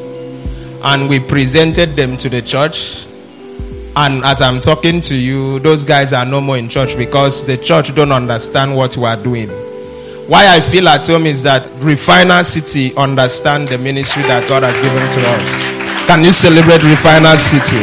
And 0.81 1.09
we 1.09 1.19
presented 1.19 1.97
them 1.97 2.15
to 2.17 2.29
the 2.29 2.41
church. 2.41 3.05
And 3.97 4.23
as 4.23 4.41
I'm 4.41 4.61
talking 4.61 5.01
to 5.01 5.15
you, 5.15 5.59
those 5.59 5.83
guys 5.83 6.13
are 6.13 6.25
no 6.25 6.39
more 6.39 6.57
in 6.57 6.69
church 6.69 6.95
because 6.95 7.45
the 7.45 7.57
church 7.57 7.93
don't 7.95 8.13
understand 8.13 8.77
what 8.77 8.95
we 8.95 9.03
are 9.03 9.17
doing. 9.21 9.49
Why 10.29 10.55
I 10.55 10.61
feel 10.61 10.87
at 10.87 11.05
home 11.05 11.25
is 11.25 11.43
that 11.43 11.67
Refiner 11.83 12.45
City 12.45 12.95
understand 12.95 13.67
the 13.67 13.77
ministry 13.77 14.23
that 14.23 14.47
God 14.47 14.63
has 14.63 14.79
given 14.79 15.11
to 15.11 15.29
us. 15.31 15.88
Can 16.09 16.23
you 16.23 16.31
celebrate 16.31 16.81
Refiner 16.81 17.37
City? 17.37 17.77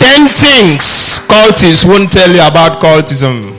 Ten 0.00 0.28
things 0.32 1.18
cultists 1.28 1.84
won't 1.86 2.10
tell 2.10 2.30
you 2.30 2.40
about 2.40 2.80
cultism. 2.80 3.52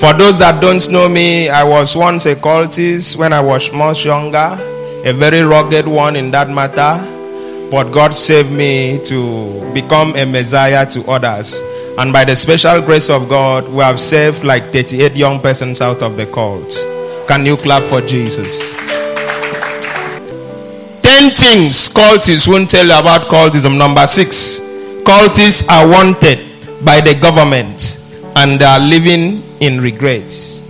For 0.00 0.14
those 0.14 0.38
that 0.38 0.62
don't 0.62 0.90
know 0.90 1.10
me, 1.10 1.50
I 1.50 1.62
was 1.62 1.94
once 1.94 2.24
a 2.24 2.34
cultist 2.36 3.18
when 3.18 3.34
I 3.34 3.40
was 3.40 3.70
much 3.70 4.06
younger, 4.06 4.56
a 5.04 5.12
very 5.12 5.42
rugged 5.42 5.86
one 5.86 6.16
in 6.16 6.30
that 6.30 6.48
matter. 6.48 6.96
But 7.70 7.92
God 7.92 8.14
saved 8.14 8.50
me 8.50 8.98
to 9.04 9.70
become 9.74 10.16
a 10.16 10.24
messiah 10.24 10.86
to 10.92 11.06
others. 11.06 11.60
And 11.98 12.14
by 12.14 12.24
the 12.24 12.34
special 12.34 12.80
grace 12.80 13.10
of 13.10 13.28
God, 13.28 13.68
we 13.68 13.80
have 13.80 14.00
saved 14.00 14.42
like 14.42 14.72
38 14.72 15.16
young 15.16 15.38
persons 15.38 15.82
out 15.82 16.02
of 16.02 16.16
the 16.16 16.24
cult. 16.24 16.72
Can 17.28 17.44
you 17.44 17.58
clap 17.58 17.84
for 17.84 18.00
Jesus? 18.00 18.74
Ten 21.20 21.32
things 21.32 21.90
cultists 21.90 22.48
won't 22.48 22.70
tell 22.70 22.86
you 22.86 22.98
about 22.98 23.28
cultism. 23.28 23.76
Number 23.76 24.06
six, 24.06 24.58
cultists 25.04 25.68
are 25.68 25.86
wanted 25.86 26.40
by 26.82 27.02
the 27.02 27.14
government 27.20 28.00
and 28.36 28.58
they 28.58 28.64
are 28.64 28.80
living 28.80 29.42
in 29.60 29.82
regrets. 29.82 30.62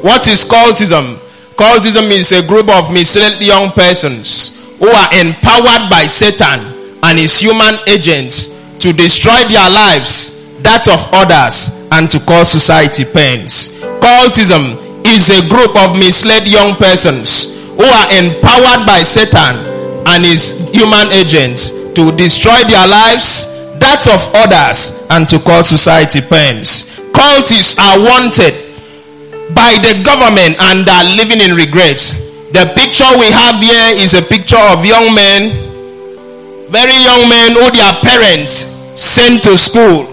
What 0.00 0.28
is 0.28 0.44
cultism? 0.44 1.16
Cultism 1.56 2.08
is 2.12 2.30
a 2.30 2.46
group 2.46 2.68
of 2.68 2.92
misled 2.92 3.42
young 3.42 3.72
persons 3.72 4.62
who 4.78 4.86
are 4.86 5.12
empowered 5.18 5.90
by 5.90 6.06
Satan 6.06 7.00
and 7.02 7.18
his 7.18 7.36
human 7.40 7.74
agents 7.88 8.78
to 8.78 8.92
destroy 8.92 9.42
their 9.48 9.70
lives, 9.70 10.62
that 10.62 10.86
of 10.86 11.02
others, 11.12 11.88
and 11.90 12.08
to 12.12 12.20
cause 12.20 12.48
society 12.48 13.04
pains. 13.04 13.80
Cultism 13.98 14.78
is 15.04 15.30
a 15.30 15.48
group 15.48 15.74
of 15.82 15.98
misled 15.98 16.46
young 16.46 16.76
persons 16.76 17.54
who 17.76 17.84
are 17.84 18.08
empowered 18.18 18.86
by 18.86 19.02
Satan 19.02 19.58
and 20.06 20.24
his 20.24 20.68
human 20.70 21.10
agents 21.12 21.70
to 21.94 22.10
destroy 22.14 22.62
their 22.66 22.86
lives, 22.86 23.50
that 23.78 24.06
of 24.10 24.22
others, 24.34 25.06
and 25.10 25.28
to 25.28 25.38
cause 25.38 25.68
society 25.68 26.20
pains. 26.20 26.98
Cultists 27.14 27.78
are 27.78 27.98
wanted 27.98 28.54
by 29.54 29.78
the 29.82 30.02
government 30.02 30.56
and 30.72 30.88
are 30.88 31.06
living 31.14 31.40
in 31.40 31.54
regret. 31.54 31.98
The 32.54 32.70
picture 32.74 33.08
we 33.18 33.30
have 33.30 33.58
here 33.62 33.98
is 33.98 34.14
a 34.14 34.22
picture 34.22 34.60
of 34.70 34.86
young 34.86 35.14
men, 35.14 35.50
very 36.70 36.94
young 37.02 37.28
men 37.28 37.54
who 37.54 37.66
their 37.70 37.94
parents 38.02 38.70
sent 38.94 39.42
to 39.44 39.58
school 39.58 40.06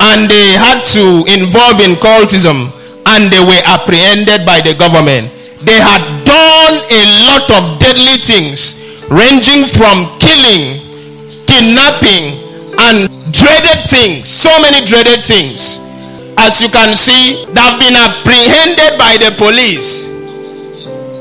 and 0.00 0.30
they 0.30 0.56
had 0.58 0.82
to 0.96 1.22
involve 1.28 1.78
in 1.78 1.94
cultism 2.00 2.72
and 3.06 3.30
they 3.30 3.42
were 3.42 3.62
apprehended 3.66 4.46
by 4.46 4.60
the 4.60 4.74
government. 4.74 5.30
They 5.62 5.76
had 5.78 6.19
done 6.30 6.76
a 6.86 7.02
lot 7.26 7.46
of 7.50 7.62
deadly 7.82 8.22
things, 8.22 8.78
ranging 9.10 9.66
from 9.66 10.14
killing, 10.22 10.78
kidnapping, 11.50 12.38
and 12.78 13.10
dreaded 13.34 13.80
things. 13.90 14.28
So 14.30 14.50
many 14.62 14.86
dreaded 14.86 15.26
things. 15.26 15.82
As 16.38 16.62
you 16.62 16.70
can 16.70 16.94
see, 16.96 17.44
they've 17.50 17.78
been 17.82 17.98
apprehended 17.98 18.94
by 18.96 19.18
the 19.18 19.34
police. 19.36 20.06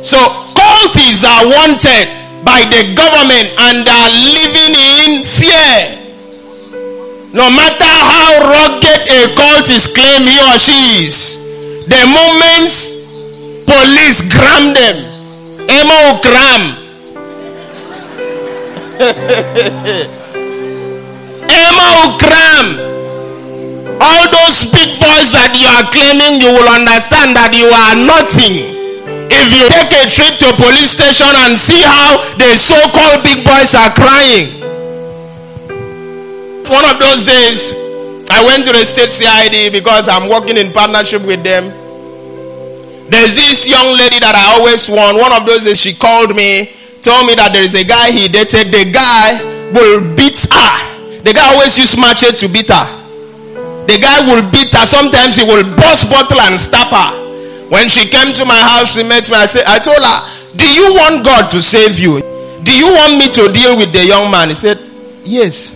So, 0.05 0.17
cultists 0.55 1.25
are 1.25 1.43
uh, 1.43 1.55
wanted 1.57 2.07
by 2.45 2.63
the 2.71 2.95
government 2.95 3.51
and 3.67 3.83
are 3.83 4.11
living 4.31 4.73
in 4.77 5.25
fear. 5.25 5.99
No 7.33 7.51
matter 7.51 7.93
how 8.11 8.47
rugged 8.47 9.01
a 9.11 9.21
cultist 9.35 9.93
claim 9.93 10.23
he 10.23 10.39
or 10.39 10.57
she 10.57 11.03
is, 11.03 11.43
the 11.85 11.99
moment 12.15 12.98
police 13.69 14.25
gram 14.25 14.73
them, 14.73 14.97
Emo 15.69 16.17
gram. 16.25 16.61
Emo 21.45 22.17
gram. 22.17 22.67
All 24.01 24.25
those 24.33 24.65
big 24.73 24.97
boys 24.97 25.29
that 25.37 25.53
you 25.53 25.69
are 25.69 25.85
claiming, 25.93 26.41
you 26.41 26.49
will 26.49 26.65
understand 26.73 27.37
that 27.37 27.53
you 27.53 27.69
are 27.69 27.93
nothing. 27.93 28.57
If 29.29 29.47
you 29.53 29.69
take 29.69 29.93
a 29.93 30.09
trip 30.09 30.41
to 30.41 30.49
a 30.49 30.55
police 30.57 30.89
station 30.97 31.29
and 31.45 31.53
see 31.53 31.79
how 31.85 32.17
the 32.41 32.57
so-called 32.57 33.21
big 33.21 33.45
boys 33.45 33.77
are 33.77 33.93
crying. 33.93 34.49
One 36.73 36.85
of 36.89 36.97
those 36.97 37.25
days, 37.25 37.73
I 38.29 38.41
went 38.45 38.65
to 38.65 38.73
the 38.73 38.85
state 38.85 39.09
CID 39.13 39.71
because 39.71 40.09
I'm 40.09 40.29
working 40.29 40.57
in 40.57 40.73
partnership 40.73 41.21
with 41.21 41.43
them. 41.43 41.78
There's 43.09 43.33
this 43.35 43.65
young 43.65 43.97
lady 43.97 44.21
that 44.21 44.37
I 44.37 44.53
always 44.57 44.85
want. 44.85 45.17
One 45.17 45.33
of 45.33 45.45
those 45.49 45.65
days, 45.65 45.81
she 45.81 45.97
called 45.97 46.37
me, 46.37 46.69
told 47.01 47.25
me 47.25 47.33
that 47.41 47.49
there 47.53 47.65
is 47.65 47.73
a 47.73 47.81
guy 47.81 48.13
he 48.13 48.29
dated. 48.29 48.69
The 48.69 48.85
guy 48.93 49.41
will 49.73 50.05
beat 50.13 50.37
her. 50.53 50.73
The 51.25 51.33
guy 51.33 51.45
always 51.57 51.73
use 51.73 51.97
machete 51.97 52.37
to 52.37 52.47
beat 52.47 52.69
her. 52.69 52.85
The 53.89 53.97
guy 53.97 54.21
will 54.29 54.45
beat 54.53 54.69
her. 54.77 54.85
Sometimes 54.85 55.41
he 55.41 55.43
will 55.43 55.65
bust 55.73 56.05
bottle 56.13 56.37
and 56.45 56.53
stab 56.53 56.93
her. 56.93 57.09
When 57.73 57.89
she 57.89 58.05
came 58.05 58.33
to 58.37 58.45
my 58.45 58.57
house, 58.57 58.93
she 58.93 59.01
met 59.01 59.25
me. 59.29 59.35
I 59.35 59.49
said, 59.49 59.65
I 59.65 59.81
told 59.81 60.05
her, 60.05 60.17
Do 60.53 60.65
you 60.69 60.93
want 60.93 61.25
God 61.25 61.49
to 61.49 61.61
save 61.61 61.97
you? 61.97 62.21
Do 62.61 62.71
you 62.77 62.93
want 62.93 63.17
me 63.17 63.25
to 63.33 63.49
deal 63.49 63.73
with 63.77 63.89
the 63.89 64.05
young 64.05 64.29
man? 64.29 64.49
He 64.49 64.55
said, 64.55 64.77
Yes. 65.25 65.73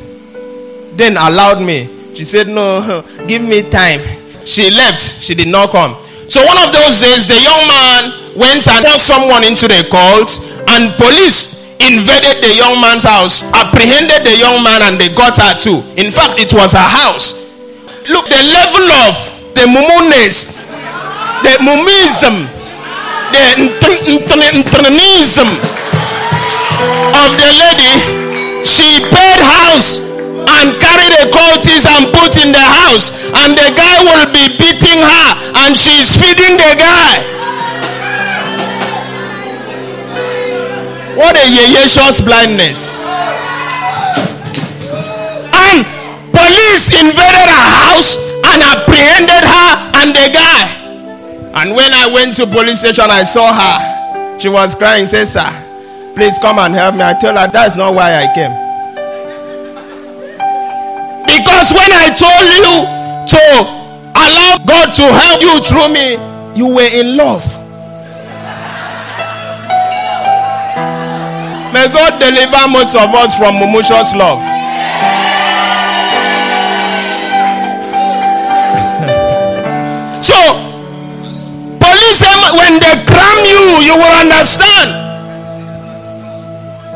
Then 0.93 1.17
allowed 1.17 1.65
me. 1.65 1.89
She 2.13 2.25
said, 2.25 2.47
No, 2.47 3.01
give 3.27 3.41
me 3.41 3.65
time. 3.69 4.01
She 4.45 4.69
left. 4.69 5.01
She 5.21 5.33
did 5.33 5.47
not 5.47 5.71
come. 5.71 5.97
So 6.33 6.41
one 6.49 6.57
of 6.65 6.73
those 6.73 6.97
days, 6.97 7.29
the 7.29 7.37
young 7.37 7.61
man 7.69 8.33
went 8.33 8.65
and 8.65 8.81
brought 8.81 8.97
someone 8.97 9.45
into 9.45 9.69
the 9.69 9.85
cult, 9.85 10.41
and 10.65 10.89
police 10.97 11.61
invaded 11.77 12.41
the 12.41 12.57
young 12.57 12.81
man's 12.81 13.05
house, 13.05 13.45
apprehended 13.53 14.25
the 14.25 14.33
young 14.41 14.65
man, 14.65 14.81
and 14.81 14.97
they 14.97 15.13
got 15.13 15.37
her 15.37 15.53
too. 15.53 15.85
In 15.93 16.09
fact, 16.09 16.41
it 16.41 16.49
was 16.49 16.73
her 16.73 16.89
house. 16.89 17.37
Look, 18.09 18.25
the 18.33 18.41
level 18.49 18.81
of 19.05 19.13
the 19.53 19.69
mumunes, 19.69 20.57
the 21.45 21.53
mumism, 21.61 22.49
the 23.29 23.69
of 27.13 27.29
the 27.37 27.49
lady, 27.61 27.93
she 28.65 29.05
paid 29.13 29.37
house 29.37 30.12
and 30.47 30.75
carried 30.79 31.13
a 31.21 31.25
cultist 31.31 31.85
and 31.85 32.11
put 32.13 32.35
in 32.43 32.51
the 32.51 32.65
house, 32.83 33.11
and 33.43 33.55
the 33.55 33.69
guy 33.75 33.97
will 34.03 34.27
be 34.31 34.57
beating 34.57 34.99
her, 35.01 35.27
and 35.65 35.77
she's 35.77 36.15
feeding 36.19 36.57
the 36.57 36.73
guy. 36.77 37.23
What 41.15 41.35
a 41.35 41.45
yeyeshus 41.45 42.25
blindness! 42.25 42.91
And 45.53 45.85
police 46.33 46.89
invaded 46.89 47.47
her 47.53 47.67
house 47.85 48.17
and 48.49 48.63
apprehended 48.63 49.45
her 49.45 49.69
and 50.01 50.09
the 50.09 50.27
guy. 50.33 50.83
And 51.55 51.75
when 51.75 51.93
I 51.93 52.09
went 52.11 52.33
to 52.37 52.47
police 52.47 52.79
station, 52.79 53.05
I 53.09 53.23
saw 53.23 53.53
her. 53.53 54.39
She 54.39 54.49
was 54.49 54.73
crying. 54.73 55.05
Said, 55.05 55.27
"Sir, 55.27 55.45
please 56.15 56.39
come 56.39 56.57
and 56.57 56.73
help 56.73 56.95
me." 56.95 57.03
I 57.03 57.13
told 57.13 57.37
her 57.37 57.47
that's 57.47 57.75
not 57.75 57.93
why 57.93 58.15
I 58.17 58.33
came. 58.33 58.62
Because 61.25 61.71
when 61.71 61.91
I 61.91 62.09
told 62.11 62.47
you 62.51 62.83
to 63.31 63.39
allow 64.15 64.57
God 64.65 64.93
to 64.99 65.05
help 65.07 65.41
you 65.41 65.59
through 65.63 65.87
me, 65.93 66.17
you 66.55 66.67
were 66.67 66.89
in 66.91 67.15
love. 67.17 67.43
May 71.73 71.87
God 71.89 72.19
deliver 72.19 72.67
most 72.69 72.95
of 72.95 73.13
us 73.15 73.33
from 73.37 73.55
malicious 73.55 74.13
love. 74.13 74.39
so, 80.23 80.37
police, 81.79 82.21
when 82.53 82.77
they 82.79 82.95
cram 83.09 83.39
you, 83.47 83.81
you 83.89 83.95
will 83.97 84.13
understand 84.21 84.91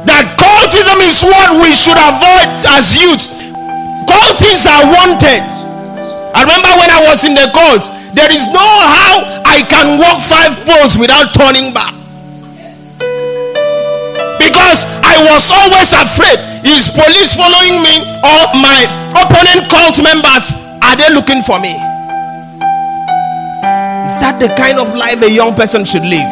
that 0.06 0.30
cultism 0.38 1.02
is 1.04 1.24
what 1.26 1.58
we 1.60 1.74
should 1.76 1.98
avoid 1.98 2.48
as 2.78 2.94
youth. 2.96 3.37
Cultists 4.18 4.66
are 4.66 4.90
wanted. 4.90 5.42
I 6.34 6.42
remember 6.42 6.74
when 6.82 6.90
I 6.90 7.06
was 7.06 7.22
in 7.22 7.38
the 7.38 7.46
cult, 7.54 7.86
there 8.18 8.34
is 8.34 8.50
no 8.50 8.66
how 8.66 9.42
I 9.46 9.62
can 9.70 10.02
walk 10.02 10.26
five 10.26 10.58
poles 10.66 10.98
without 10.98 11.38
turning 11.38 11.70
back. 11.70 11.94
Because 14.42 14.90
I 15.06 15.22
was 15.22 15.54
always 15.54 15.94
afraid 15.94 16.42
is 16.66 16.90
police 16.90 17.38
following 17.38 17.78
me 17.86 18.02
or 18.26 18.42
my 18.58 18.90
opponent 19.14 19.70
cult 19.70 20.02
members 20.02 20.58
are 20.82 20.96
they 20.98 21.14
looking 21.14 21.42
for 21.46 21.60
me? 21.60 21.78
Is 24.08 24.18
that 24.24 24.40
the 24.40 24.48
kind 24.56 24.80
of 24.80 24.96
life 24.96 25.22
a 25.22 25.30
young 25.30 25.54
person 25.54 25.84
should 25.84 26.06
live? 26.08 26.32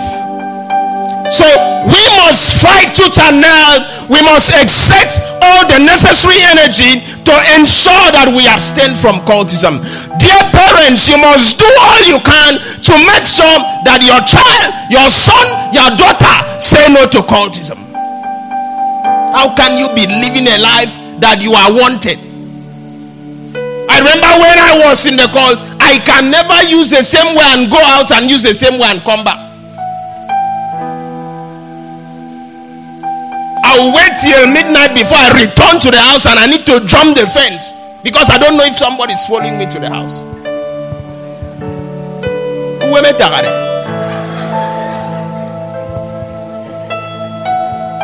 So 1.34 1.44
we 1.86 2.02
must 2.24 2.62
fight 2.64 2.96
tooth 2.96 3.20
and 3.20 3.42
nail. 3.44 3.84
We 4.06 4.22
must 4.22 4.54
exert 4.54 5.18
all 5.42 5.66
the 5.66 5.82
necessary 5.82 6.38
energy 6.46 7.02
to 7.26 7.34
ensure 7.58 8.06
that 8.14 8.30
we 8.30 8.46
abstain 8.46 8.94
from 8.94 9.26
cultism. 9.26 9.82
Dear 10.22 10.42
parents, 10.54 11.10
you 11.10 11.18
must 11.18 11.58
do 11.58 11.66
all 11.66 12.02
you 12.06 12.22
can 12.22 12.62
to 12.86 12.94
make 13.10 13.26
sure 13.26 13.58
that 13.90 14.06
your 14.06 14.22
child, 14.30 14.70
your 14.94 15.10
son, 15.10 15.46
your 15.74 15.90
daughter 15.98 16.36
say 16.62 16.86
no 16.94 17.10
to 17.10 17.26
cultism. 17.26 17.82
How 19.34 19.54
can 19.58 19.78
you 19.78 19.90
be 19.98 20.06
living 20.06 20.46
a 20.54 20.58
life 20.62 20.94
that 21.20 21.42
you 21.42 21.58
are 21.58 21.74
wanted? 21.74 22.22
I 23.90 24.00
remember 24.00 24.32
when 24.38 24.58
I 24.60 24.86
was 24.86 25.06
in 25.06 25.18
the 25.18 25.30
cult, 25.34 25.62
I 25.82 25.98
can 26.04 26.30
never 26.30 26.58
use 26.70 26.90
the 26.90 27.02
same 27.02 27.36
way 27.36 27.46
and 27.58 27.72
go 27.72 27.78
out 27.82 28.12
and 28.12 28.30
use 28.30 28.44
the 28.44 28.54
same 28.54 28.80
way 28.80 28.88
and 28.88 29.02
come 29.02 29.24
back. 29.24 29.45
I'll 33.66 33.90
wait 33.90 34.14
till 34.22 34.46
midnight 34.54 34.94
before 34.94 35.18
I 35.18 35.34
return 35.42 35.82
to 35.82 35.90
the 35.90 35.98
house 35.98 36.30
and 36.30 36.38
I 36.38 36.46
need 36.46 36.66
to 36.70 36.86
jump 36.86 37.18
the 37.18 37.26
fence 37.26 37.74
because 38.04 38.30
I 38.30 38.38
don't 38.38 38.56
know 38.58 38.64
if 38.64 38.78
somebody 38.78 39.14
is 39.14 39.26
following 39.26 39.58
me 39.58 39.66
to 39.66 39.80
the 39.80 39.90
house. 39.90 40.22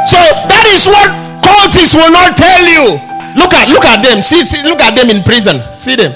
So 0.10 0.18
that 0.50 0.66
is 0.66 0.90
what 0.90 1.10
cultists 1.46 1.94
will 1.94 2.12
not 2.12 2.36
tell 2.36 2.66
you. 2.66 2.98
Look 3.38 3.54
at 3.54 3.70
look 3.70 3.86
at 3.86 4.02
them. 4.04 4.24
See, 4.24 4.44
see 4.44 4.68
look 4.68 4.82
at 4.82 4.96
them 4.98 5.10
in 5.10 5.24
prison. 5.24 5.62
See 5.74 5.96
them. 5.96 6.12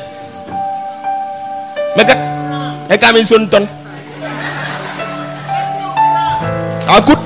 I 6.88 7.01
could 7.01 7.24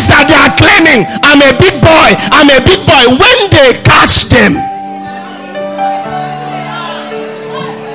this 0.00 0.08
that 0.08 0.24
they 0.32 0.38
are 0.40 0.52
claiming. 0.56 1.04
I'm 1.20 1.44
a 1.44 1.52
big 1.60 1.76
boy. 1.84 2.08
I'm 2.32 2.48
a 2.48 2.60
big 2.64 2.80
boy. 2.88 3.20
When 3.20 3.38
they 3.52 3.76
catch 3.84 4.32
them, 4.32 4.56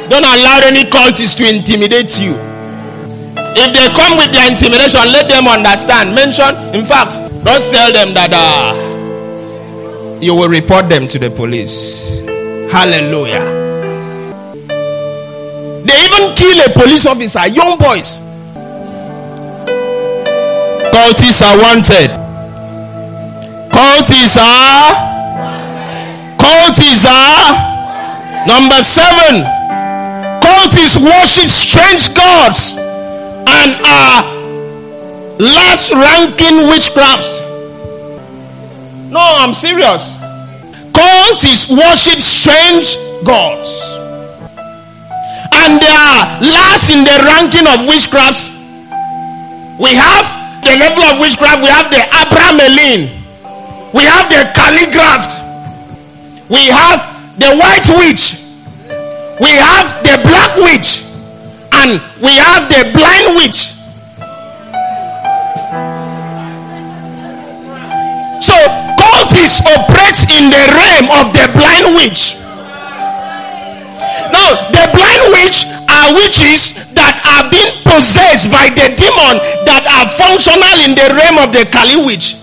don't 0.09 0.23
allow 0.23 0.61
any 0.69 0.85
cultists 0.85 1.35
to 1.41 1.49
intimidate 1.49 2.21
you. 2.21 2.37
If 3.57 3.73
they 3.73 3.87
come 3.97 4.17
with 4.17 4.31
their 4.31 4.51
intimidation, 4.51 5.01
let 5.09 5.27
them 5.29 5.47
understand. 5.47 6.13
Mention, 6.13 6.53
in 6.75 6.85
fact, 6.85 7.17
don't 7.43 7.63
tell 7.63 7.91
them 7.91 8.13
that 8.13 8.31
uh, 8.33 8.75
you 10.21 10.35
will 10.35 10.49
report 10.49 10.89
them 10.89 11.07
to 11.07 11.17
the 11.17 11.31
police. 11.31 12.21
Hallelujah. 12.69 13.63
They 15.85 15.97
even 16.05 16.35
kill 16.35 16.59
a 16.65 16.69
police 16.73 17.05
officer, 17.05 17.47
young 17.47 17.77
boys. 17.77 18.24
Cultists 20.95 21.41
are 21.43 21.57
wanted. 21.59 22.09
Cultists 23.69 24.37
are. 24.39 24.95
Cultists 26.39 27.03
are. 27.03 28.47
Number 28.47 28.81
seven. 28.81 29.43
Cultists 30.39 30.95
worship 30.95 31.49
strange 31.49 32.15
gods 32.15 32.77
and 32.77 33.75
are 33.83 34.23
last 35.37 35.91
ranking 35.91 36.63
witchcrafts. 36.71 37.41
No, 39.11 39.19
I'm 39.19 39.53
serious. 39.53 40.15
Cultists 40.95 41.69
worship 41.69 42.21
strange 42.21 42.95
gods. 43.25 43.83
And 45.51 45.77
they 45.77 45.91
are 45.91 46.39
last 46.39 46.89
in 46.89 47.03
the 47.03 47.21
ranking 47.25 47.67
of 47.67 47.83
witchcrafts. 47.85 48.55
We 49.77 49.93
have 49.93 50.44
the 50.65 50.75
level 50.81 51.03
of 51.03 51.19
witchcraft, 51.21 51.61
we 51.61 51.69
have 51.69 51.89
the 51.93 52.01
Abramelin, 52.09 53.13
we 53.93 54.03
have 54.03 54.27
the 54.33 54.49
calligraph, 54.57 55.29
we 56.49 56.67
have 56.67 57.05
the 57.37 57.53
white 57.55 57.85
witch, 58.01 58.41
we 59.39 59.53
have 59.53 60.01
the 60.01 60.17
black 60.25 60.57
witch, 60.57 61.05
and 61.71 62.01
we 62.17 62.33
have 62.33 62.67
the 62.67 62.89
blind 62.97 63.37
witch. 63.37 63.77
So 68.41 68.55
cultists 68.97 69.61
operate 69.69 70.17
in 70.33 70.49
the 70.49 70.65
realm 70.73 71.07
of 71.13 71.31
the 71.31 71.45
blind 71.53 71.95
witch. 71.95 72.41
Now, 74.33 74.69
the 74.71 74.89
blind 74.93 75.23
witch 75.31 75.74
are 75.95 76.11
witches 76.13 76.75
that 76.91 77.15
are 77.23 77.47
being 77.47 77.71
possessed 77.87 78.51
by 78.51 78.67
the 78.75 78.91
demon 78.99 79.39
that 79.63 79.87
are 79.87 80.07
functional 80.11 80.75
in 80.83 80.91
the 80.91 81.07
realm 81.15 81.39
of 81.39 81.55
the 81.55 81.63
Kali 81.71 81.95
witch. 82.03 82.35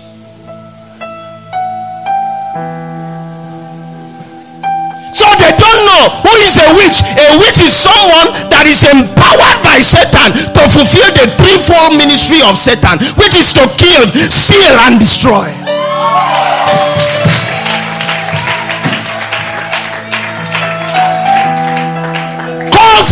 So 5.13 5.29
they 5.37 5.53
don't 5.53 5.81
know 5.85 6.03
who 6.25 6.33
is 6.41 6.57
a 6.57 6.69
witch. 6.73 6.97
A 7.05 7.37
witch 7.37 7.61
is 7.61 7.69
someone 7.69 8.33
that 8.49 8.65
is 8.65 8.81
empowered 8.81 9.61
by 9.61 9.77
Satan 9.85 10.33
to 10.57 10.61
fulfill 10.73 11.13
the 11.13 11.29
threefold 11.37 11.93
ministry 11.93 12.41
of 12.41 12.57
Satan, 12.57 12.97
which 13.21 13.37
is 13.37 13.53
to 13.53 13.69
kill, 13.77 14.09
steal, 14.33 14.73
and 14.89 14.97
destroy. 14.97 15.53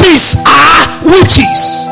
Cultists 0.02 0.34
are 0.50 0.82
witches. 1.06 1.86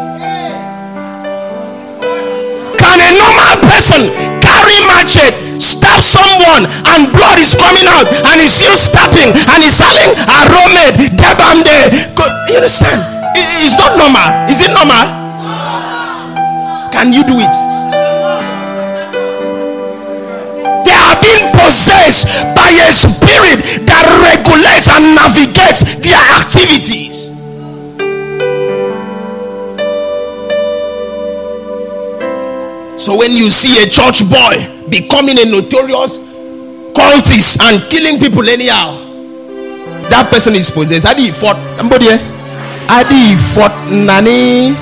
Can 2.73 2.97
a 2.97 3.09
normal 3.21 3.53
person 3.69 4.09
carry 4.41 4.81
machete, 4.89 5.37
stab 5.61 6.01
someone, 6.01 6.65
and 6.89 7.13
blood 7.13 7.37
is 7.37 7.53
coming 7.53 7.85
out, 7.85 8.09
and 8.09 8.41
he's 8.41 8.53
still 8.57 8.77
stabbing, 8.81 9.29
and 9.29 9.61
he's 9.61 9.77
selling 9.77 10.09
arome, 10.25 10.89
debamde? 11.21 11.77
Co- 12.17 12.33
You 12.49 12.57
understand? 12.57 12.97
It's 13.37 13.77
not 13.77 13.93
normal. 13.95 14.25
Is 14.49 14.57
it 14.61 14.73
normal? 14.73 15.05
Can 16.91 17.13
you 17.13 17.21
do 17.23 17.37
it? 17.37 17.53
They 20.81 20.97
are 20.97 21.17
being 21.21 21.45
possessed 21.53 22.25
by 22.57 22.73
a 22.73 22.89
spirit 22.89 23.85
that 23.85 24.05
regulates 24.25 24.89
and 24.89 25.13
navigates 25.13 25.85
their 26.01 26.17
activities. 26.41 27.29
So 33.09 33.17
when 33.17 33.31
you 33.31 33.49
see 33.49 33.73
a 33.81 33.89
church 33.89 34.21
boy 34.29 34.69
becoming 34.87 35.33
a 35.41 35.45
notorious 35.49 36.19
cultist 36.93 37.57
and 37.57 37.81
killing 37.89 38.19
people 38.21 38.45
anyhow, 38.47 39.01
that 40.13 40.29
person 40.29 40.53
is 40.53 40.69
possessed. 40.69 41.07
Adi 41.09 41.31
fought 41.33 41.57
somebody. 41.73 42.05
eh? 42.13 42.21
Adi 42.85 43.33
fought 43.57 43.73
nani. 43.89 44.77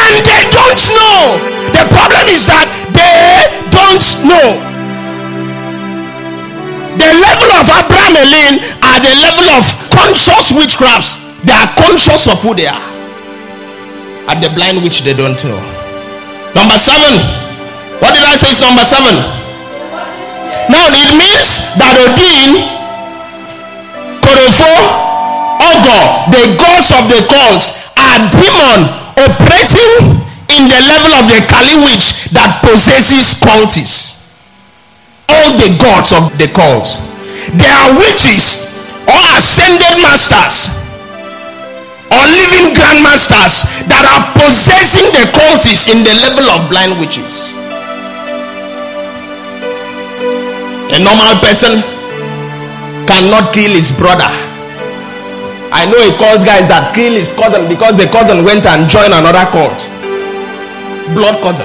And 0.00 0.14
they 0.24 0.42
don't 0.48 0.84
know. 0.96 1.36
The 1.76 1.84
problem 1.92 2.24
is 2.32 2.48
that 2.48 2.72
they 2.96 3.52
don't 3.68 4.08
know. 4.32 4.48
The 6.96 7.10
level 7.20 7.50
of 7.60 7.68
Abraham 7.68 8.16
Elin 8.16 8.64
are 8.80 8.96
the 8.96 9.12
level 9.20 9.44
of 9.60 9.68
conscious 9.92 10.48
witchcrafts. 10.56 11.20
They 11.44 11.52
are 11.52 11.68
conscious 11.76 12.32
of 12.32 12.40
who 12.40 12.54
they 12.56 12.64
are. 12.66 12.91
At 14.30 14.38
the 14.38 14.50
blind 14.54 14.82
witch, 14.86 15.02
they 15.02 15.14
don't 15.14 15.34
know. 15.42 15.58
Number 16.54 16.78
seven. 16.78 17.18
What 17.98 18.14
did 18.14 18.22
I 18.22 18.38
say 18.38 18.54
is 18.54 18.60
number 18.62 18.86
seven? 18.86 19.14
Now 20.70 20.86
it 20.94 21.10
means 21.18 21.62
that 21.74 21.94
Odin, 21.98 22.62
Korofo, 24.22 24.74
Ogor, 25.58 26.04
the 26.30 26.44
gods 26.54 26.94
of 26.94 27.10
the 27.10 27.22
cults, 27.26 27.74
are 27.98 28.20
demon 28.30 28.90
operating 29.18 30.18
in 30.50 30.70
the 30.70 30.80
level 30.86 31.12
of 31.18 31.24
the 31.26 31.42
Kali 31.50 31.82
witch 31.82 32.30
that 32.30 32.62
possesses 32.62 33.38
cultists. 33.42 34.38
All 35.30 35.58
the 35.58 35.74
gods 35.82 36.14
of 36.14 36.30
the 36.38 36.46
cults. 36.50 36.98
They 37.58 37.70
are 37.70 37.90
witches 37.98 38.70
or 39.06 39.18
ascended 39.34 39.98
masters 40.02 40.81
or 42.12 42.22
living 42.28 42.76
grandmasters 42.76 43.64
that 43.88 44.04
are 44.04 44.22
possessing 44.36 45.08
the 45.16 45.24
cultists 45.32 45.88
in 45.88 46.04
the 46.04 46.14
level 46.20 46.44
of 46.52 46.68
blind 46.68 47.00
witches. 47.00 47.56
A 50.92 50.98
normal 51.00 51.40
person 51.40 51.80
cannot 53.08 53.48
kill 53.56 53.72
his 53.72 53.88
brother. 53.96 54.28
I 55.72 55.88
know 55.88 55.96
a 55.96 56.12
cult 56.20 56.44
guys 56.44 56.68
that 56.68 56.92
kill 56.92 57.16
his 57.16 57.32
cousin 57.32 57.64
because 57.64 57.96
the 57.96 58.04
cousin 58.12 58.44
went 58.44 58.68
and 58.68 58.84
joined 58.92 59.16
another 59.16 59.48
cult. 59.48 59.80
Blood 61.16 61.40
cousin. 61.40 61.64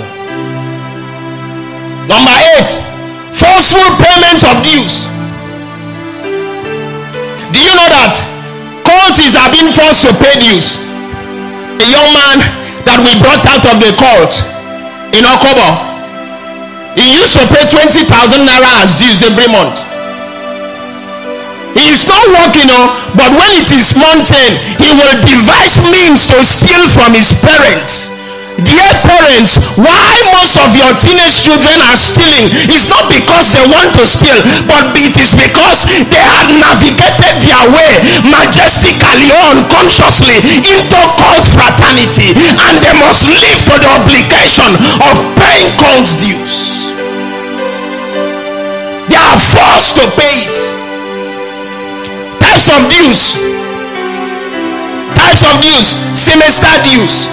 Number 2.07 2.35
eight, 2.55 2.71
forceful 3.35 3.89
payment 3.99 4.47
of 4.47 4.63
dues. 4.63 5.11
Do 7.51 7.59
you 7.59 7.73
know 7.75 7.89
that 7.91 8.36
cultists 9.17 9.33
are 9.33 9.51
being 9.51 9.71
forced 9.73 10.05
to 10.05 10.13
dues? 10.37 10.77
A 11.81 11.87
young 11.89 12.09
man 12.13 12.37
that 12.85 13.01
we 13.01 13.17
brought 13.17 13.41
out 13.49 13.65
of 13.65 13.81
the 13.81 13.89
cult 13.97 14.45
in 15.13 15.25
Okobo, 15.25 15.73
he 16.93 17.17
used 17.17 17.33
to 17.37 17.45
pay 17.49 17.65
20,000 17.65 18.05
naira 18.45 18.85
as 18.85 18.93
dues 18.97 19.25
every 19.25 19.49
month. 19.49 19.81
He 21.73 21.85
is 21.93 22.05
not 22.05 22.25
working 22.29 22.69
on, 22.69 22.93
but 23.17 23.29
when 23.33 23.51
it 23.57 23.69
is 23.73 23.97
month 23.97 24.29
end, 24.33 24.57
he 24.81 24.89
will 24.93 25.17
devise 25.25 25.77
means 25.89 26.25
to 26.29 26.37
steal 26.45 26.85
from 26.93 27.13
his 27.13 27.33
parents. 27.41 28.16
Dear 28.57 28.89
parents, 29.05 29.61
why 29.77 30.17
most 30.33 30.57
of 30.57 30.73
your 30.73 30.89
teenage 30.97 31.45
children 31.45 31.77
are 31.85 31.93
stealing 31.93 32.49
is 32.73 32.89
not 32.89 33.05
because 33.05 33.53
they 33.53 33.61
want 33.69 33.93
to 33.93 34.03
steal, 34.09 34.41
but 34.65 34.97
it 34.97 35.13
is 35.13 35.37
because 35.37 35.85
they 36.09 36.17
have 36.17 36.49
navigated 36.57 37.37
their 37.45 37.63
way 37.69 37.93
majestically 38.25 39.29
or 39.29 39.61
unconsciously 39.61 40.41
into 40.57 40.99
cult 41.21 41.45
fraternity 41.45 42.33
and 42.33 42.73
they 42.81 42.95
must 42.97 43.29
live 43.29 43.61
to 43.69 43.75
the 43.77 43.89
obligation 43.93 44.71
of 45.05 45.15
paying 45.37 45.69
cult 45.77 46.09
dues. 46.17 46.89
They 49.05 49.21
are 49.21 49.37
forced 49.37 50.01
to 50.01 50.05
pay 50.17 50.49
it. 50.49 50.57
Types 52.41 52.67
of 52.73 52.81
dues. 52.89 53.21
Types 55.13 55.45
of 55.45 55.61
dues. 55.61 55.93
Semester 56.17 56.73
dues. 56.89 57.29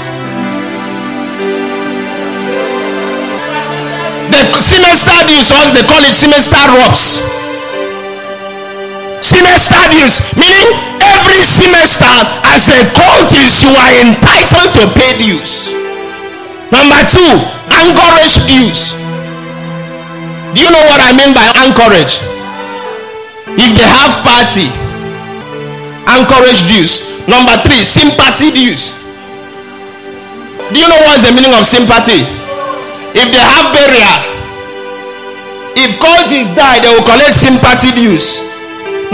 The 4.35 4.59
semester 4.59 5.15
dues, 5.31 5.47
or 5.55 5.71
they 5.71 5.87
call 5.87 6.03
it 6.03 6.15
semester 6.15 6.59
robs. 6.75 7.23
semester 9.23 9.79
dues, 9.95 10.19
meaning 10.35 10.75
every 10.99 11.39
semester 11.47 12.11
as 12.51 12.67
a 12.67 12.83
cultist 12.99 13.63
you 13.63 13.71
are 13.71 13.93
entitled 14.03 14.75
to 14.75 14.83
pay 14.99 15.15
dues. 15.23 15.71
Number 16.75 16.99
two, 17.07 17.33
anchorage 17.71 18.43
dues. 18.51 18.99
Do 20.55 20.59
you 20.59 20.71
know 20.71 20.83
what 20.83 20.99
I 20.99 21.15
mean 21.15 21.31
by 21.31 21.47
anchorage? 21.63 22.19
If 23.55 23.71
they 23.71 23.87
have 23.87 24.19
party, 24.27 24.67
anchorage 26.11 26.67
dues. 26.67 27.07
Number 27.31 27.55
three, 27.63 27.87
sympathy 27.87 28.51
dues. 28.51 28.99
Do 30.75 30.77
you 30.79 30.89
know 30.91 31.01
what's 31.07 31.23
the 31.23 31.31
meaning 31.31 31.55
of 31.55 31.65
sympathy? 31.67 32.44
If 33.15 33.31
they 33.31 33.45
have 33.47 33.71
burial, 33.71 34.19
if 35.79 35.99
cultists 36.03 36.51
die, 36.55 36.83
they 36.83 36.91
will 36.91 37.07
collect 37.07 37.39
sympathy 37.39 37.95
dues. 37.95 38.43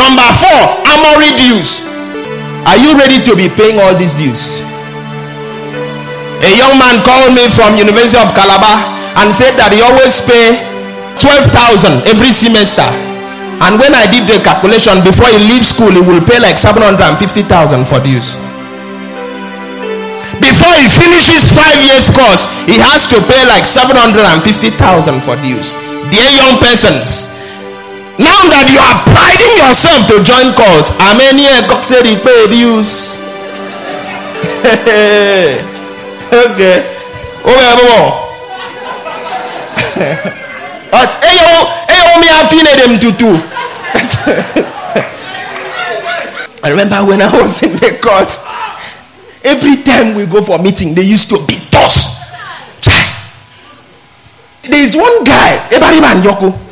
Number 0.00 0.24
four, 0.40 0.60
armory 0.88 1.36
dues. 1.36 1.84
Are 2.64 2.80
you 2.80 2.96
ready 2.96 3.20
to 3.24 3.36
be 3.36 3.52
paying 3.52 3.76
all 3.76 3.92
these 3.96 4.16
dues? 4.16 4.64
A 6.40 6.50
young 6.56 6.80
man 6.80 7.04
called 7.04 7.36
me 7.36 7.44
from 7.52 7.76
University 7.76 8.16
of 8.16 8.32
Calabar 8.32 8.80
and 9.20 9.28
said 9.36 9.60
that 9.60 9.76
he 9.76 9.84
always 9.84 10.24
pay 10.24 10.56
12,000 11.20 12.08
every 12.08 12.32
semester. 12.32 12.88
And 13.60 13.76
when 13.76 13.92
I 13.92 14.08
did 14.08 14.24
the 14.24 14.40
calculation 14.40 15.04
before 15.04 15.28
he 15.28 15.36
leaves 15.44 15.68
school, 15.68 15.92
he 15.92 16.00
will 16.00 16.24
pay 16.24 16.40
like 16.40 16.56
750,000 16.56 17.84
for 17.84 18.00
dues. 18.00 18.40
Before 20.40 20.72
he 20.72 20.88
finishes 20.88 21.52
five 21.52 21.76
years 21.84 22.08
course, 22.10 22.48
he 22.64 22.80
has 22.80 23.04
to 23.12 23.20
pay 23.28 23.44
like 23.44 23.68
750,000 23.68 24.72
for 25.20 25.36
dues. 25.44 25.76
Dear 26.08 26.32
young 26.32 26.56
persons, 26.56 27.28
now 28.16 28.48
that 28.48 28.64
you 28.72 28.80
are 28.80 28.98
priding 29.12 29.52
yourself 29.60 30.08
to 30.08 30.24
join 30.24 30.56
cult, 30.56 30.88
how 30.96 31.12
many 31.12 31.44
God 31.68 31.84
said 31.84 32.08
he 32.08 32.16
paid 32.16 32.48
dues? 32.52 33.20
okay. 36.32 36.80
Okay, 37.44 37.72
boy. 37.76 38.08
But 40.90 41.10
eyo 41.22 41.70
eyo 41.86 42.18
me 42.20 42.28
afine 42.28 42.72
them 42.76 42.98
tutu. 42.98 43.30
I 46.62 46.68
remember 46.68 47.04
when 47.04 47.22
I 47.22 47.30
was 47.40 47.62
in 47.62 47.72
the 47.78 47.96
court, 48.02 48.28
every 49.44 49.82
time 49.82 50.14
we 50.14 50.26
go 50.26 50.42
for 50.42 50.58
a 50.58 50.62
meeting, 50.62 50.94
they 50.94 51.02
used 51.02 51.28
to 51.30 51.38
beat 51.46 51.74
us. 51.74 52.20
There 54.62 54.78
is 54.84 54.94
one 54.94 55.24
guy, 55.24 55.56
Ebari 55.72 56.00
Man 56.00 56.22
Yoko. 56.22 56.52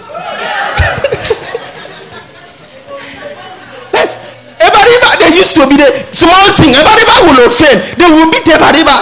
Yes, 3.92 4.18
Ebariba, 4.60 5.18
they 5.18 5.34
used 5.36 5.54
to 5.56 5.66
be 5.66 5.76
the 5.76 5.88
small 6.12 6.52
thing. 6.54 6.70
Ebariba 6.76 7.26
will 7.26 7.46
offend. 7.46 7.80
They 7.98 8.06
will 8.06 8.30
beat 8.30 8.44
Ebariba. 8.44 8.96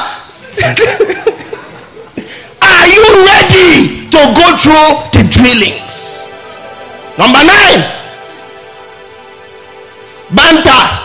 Are 2.63 2.87
you 2.89 3.05
ready 3.27 4.09
to 4.09 4.21
go 4.33 4.57
through 4.57 5.11
the 5.13 5.29
drillings? 5.29 6.25
Number 7.19 7.45
nine, 7.45 7.85
banter. 10.33 10.96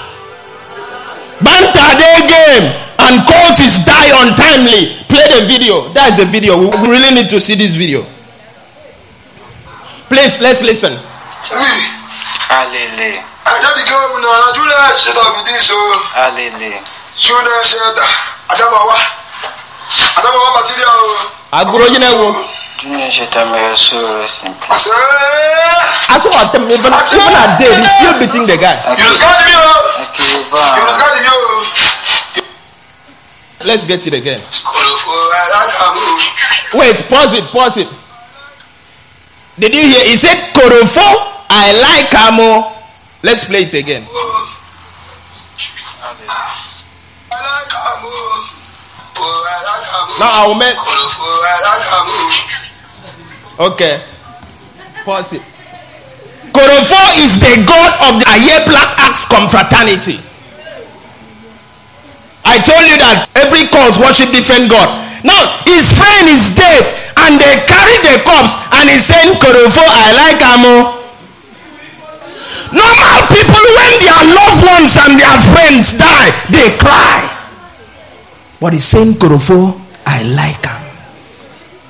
Game 2.31 2.71
and 3.03 3.27
cultists 3.27 3.83
die 3.83 4.07
untimely. 4.23 4.95
Play 5.11 5.27
the 5.35 5.43
video. 5.51 5.91
That's 5.91 6.15
the 6.15 6.23
video. 6.25 6.55
We 6.55 6.87
really 6.87 7.11
need 7.13 7.29
to 7.35 7.41
see 7.43 7.55
this 7.59 7.75
video. 7.75 8.05
Please, 10.07 10.39
let's 10.39 10.61
listen. 10.63 10.95
Oui, 11.51 11.75
Alele, 12.51 13.19
adadi 13.43 13.83
ke 13.83 13.95
mu 14.11 14.17
na 14.23 14.31
Juliet 14.55 14.95
ṣe 15.03 15.11
tàbí 15.15 15.39
dí 15.47 15.55
so 15.59 15.75
alele, 16.15 16.71
Juliet 17.19 17.63
ṣe 17.67 17.79
ta 17.95 18.07
Adamawa 18.51 18.95
Adamawa 20.19 20.49
material 20.59 20.95
o. 20.95 21.31
Agoro 21.51 21.85
yi 21.91 21.99
na 21.99 22.11
wo. 22.15 22.31
Junior 22.79 23.11
Shetamere 23.11 23.75
so 23.75 23.99
simple. 24.27 24.67
Àṣẹ. 24.67 24.95
As 26.15 26.23
what 26.27 26.51
them 26.51 26.67
even 26.71 26.91
even 26.91 27.35
at 27.35 27.57
day, 27.59 27.71
he's 27.79 27.91
still 27.95 28.15
beating 28.19 28.45
the 28.47 28.57
guy. 28.57 28.75
Yorùsá 28.99 29.27
ni 29.39 29.43
mí 29.47 29.55
o. 29.55 29.71
Yorùsá 30.79 31.05
ni 31.15 31.19
mí 31.23 31.29
o. 31.31 31.39
Let's 33.65 33.83
get 33.83 34.05
it 34.07 34.13
again. 34.13 34.41
Wait, 36.73 36.95
pause 37.09 37.33
it, 37.33 37.43
pause 37.51 37.77
it. 37.77 37.87
Did 39.59 39.75
you 39.75 39.81
hear? 39.87 40.05
He 40.05 40.15
said 40.15 40.37
Korofo, 40.53 41.03
I 41.49 41.69
like 41.77 42.15
Amo. 42.15 42.71
Let's 43.23 43.45
play 43.45 43.63
it 43.63 43.73
again. 43.73 44.07
Now 50.19 50.29
I 50.33 50.47
will 50.47 50.55
make 50.55 50.75
okay. 53.59 54.03
Pause 55.05 55.33
it. 55.33 55.41
Korofo 56.51 56.99
is 57.23 57.39
the 57.39 57.63
god 57.65 57.91
of 58.09 58.19
the 58.21 58.25
Aye 58.27 58.65
Black 58.65 58.97
Axe 58.99 59.25
confraternity. 59.25 60.30
I 62.43 62.57
told 62.61 62.83
you 62.89 62.97
that 62.99 63.29
every 63.37 63.69
cult 63.69 63.97
worship 64.01 64.33
different 64.33 64.69
god. 64.69 64.89
Now 65.23 65.61
his 65.65 65.93
friend 65.93 66.25
is 66.29 66.53
dead 66.57 66.81
and 67.17 67.37
they 67.37 67.53
carry 67.69 67.97
the 68.01 68.21
corpse 68.25 68.57
and 68.73 68.89
he's 68.89 69.05
saying 69.05 69.37
Korofo, 69.37 69.83
I 69.85 70.07
like 70.17 70.41
Amo. 70.41 70.73
Oh. 70.73 71.01
Normal 72.71 73.19
people 73.29 73.65
when 73.77 73.93
their 73.99 74.21
loved 74.31 74.61
ones 74.63 74.93
and 74.97 75.13
their 75.19 75.37
friends 75.53 75.93
die, 75.93 76.29
they 76.49 76.73
cry. 76.79 77.27
But 78.59 78.73
he's 78.73 78.85
saying 78.85 79.13
Korofo, 79.21 79.79
I 80.05 80.23
like 80.23 80.65
him. 80.65 80.81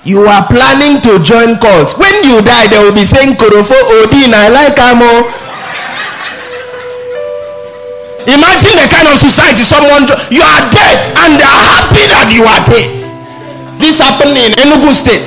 You 0.04 0.26
are 0.26 0.48
planning 0.48 1.00
to 1.06 1.22
join 1.22 1.62
cults. 1.62 1.94
When 1.98 2.24
you 2.26 2.42
die, 2.42 2.66
they 2.68 2.82
will 2.82 2.96
be 2.96 3.06
saying 3.06 3.38
Korofo 3.38 3.78
Odin, 4.02 4.34
I 4.34 4.50
like 4.50 4.80
Amo. 4.82 5.30
Imagine 8.30 8.74
the 8.78 8.88
kind 8.90 9.08
of 9.10 9.18
society 9.18 9.66
someone 9.66 10.06
you 10.30 10.42
are 10.46 10.64
dead 10.70 10.98
and 11.26 11.42
they 11.42 11.48
are 11.48 11.64
happy 11.74 12.04
that 12.06 12.30
you 12.30 12.46
are 12.46 12.62
dead. 12.70 12.88
This 13.82 13.98
happened 13.98 14.38
in 14.38 14.54
Enugu 14.62 14.94
State. 14.94 15.26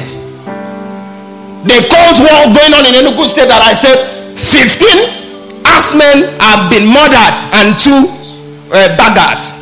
The 1.66 1.82
cold 1.90 2.16
war 2.22 2.54
going 2.54 2.70
on 2.76 2.86
in 2.86 2.94
Enugu 3.02 3.26
State 3.26 3.48
that 3.50 3.62
I 3.66 3.74
said 3.74 3.98
15 4.38 5.66
axemen 5.66 6.38
have 6.38 6.70
been 6.70 6.86
murdered 6.86 7.34
and 7.58 7.74
two 7.80 8.06
uh, 8.70 8.94
daggers. 8.94 9.58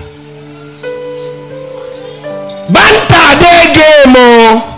Banta 2.69 3.23
day 3.41 3.63
game. 3.73 4.15
Oh. 4.17 4.72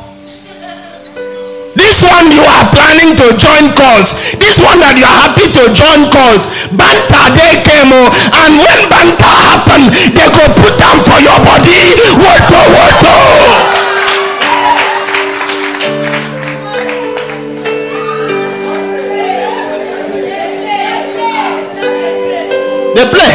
This 1.75 2.07
one 2.07 2.31
you 2.31 2.39
are 2.47 2.67
planning 2.71 3.19
to 3.19 3.35
join 3.35 3.75
cults. 3.75 4.15
This 4.39 4.63
one 4.63 4.79
that 4.79 4.95
you 4.95 5.03
are 5.03 5.19
happy 5.27 5.51
to 5.59 5.63
join 5.75 6.07
cults. 6.07 6.47
Banta 6.71 7.35
they 7.35 7.59
came 7.67 7.91
oh, 7.91 8.15
and 8.31 8.53
when 8.63 8.81
banta 8.87 9.27
happen, 9.27 9.91
they 10.15 10.29
go 10.31 10.45
put 10.55 10.79
them 10.79 11.03
for 11.03 11.19
your 11.19 11.39
body. 11.43 11.99
Woto 12.15 12.63
oh, 12.63 12.75
woto. 12.79 13.11
Oh. 13.11 13.85
They 22.95 23.07
play. 23.11 23.35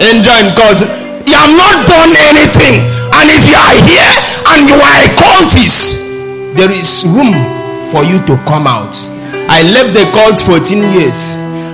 Enjoying 0.00 0.56
cults. 0.56 0.80
You 1.28 1.36
have 1.36 1.52
not 1.60 1.84
done 1.84 2.12
anything. 2.32 2.88
And 3.12 3.28
if 3.28 3.44
you 3.44 3.56
are 3.60 3.76
here 3.84 4.14
and 4.48 4.64
you 4.64 4.76
are 4.80 4.96
a 5.04 5.08
cultist, 5.20 6.11
there 6.54 6.70
is 6.70 7.04
room 7.08 7.32
for 7.90 8.04
you 8.04 8.20
to 8.26 8.36
come 8.44 8.66
out. 8.66 8.92
I 9.48 9.62
left 9.72 9.94
the 9.96 10.04
cult 10.12 10.38
14 10.40 10.92
years. 10.92 11.18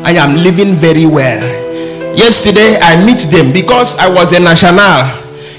I 0.06 0.12
am 0.14 0.36
living 0.36 0.74
very 0.74 1.06
well. 1.06 1.42
Yesterday 2.16 2.78
I 2.80 3.04
meet 3.04 3.26
them 3.30 3.52
because 3.52 3.96
I 3.96 4.08
was 4.08 4.32
a 4.32 4.40
national. 4.40 5.06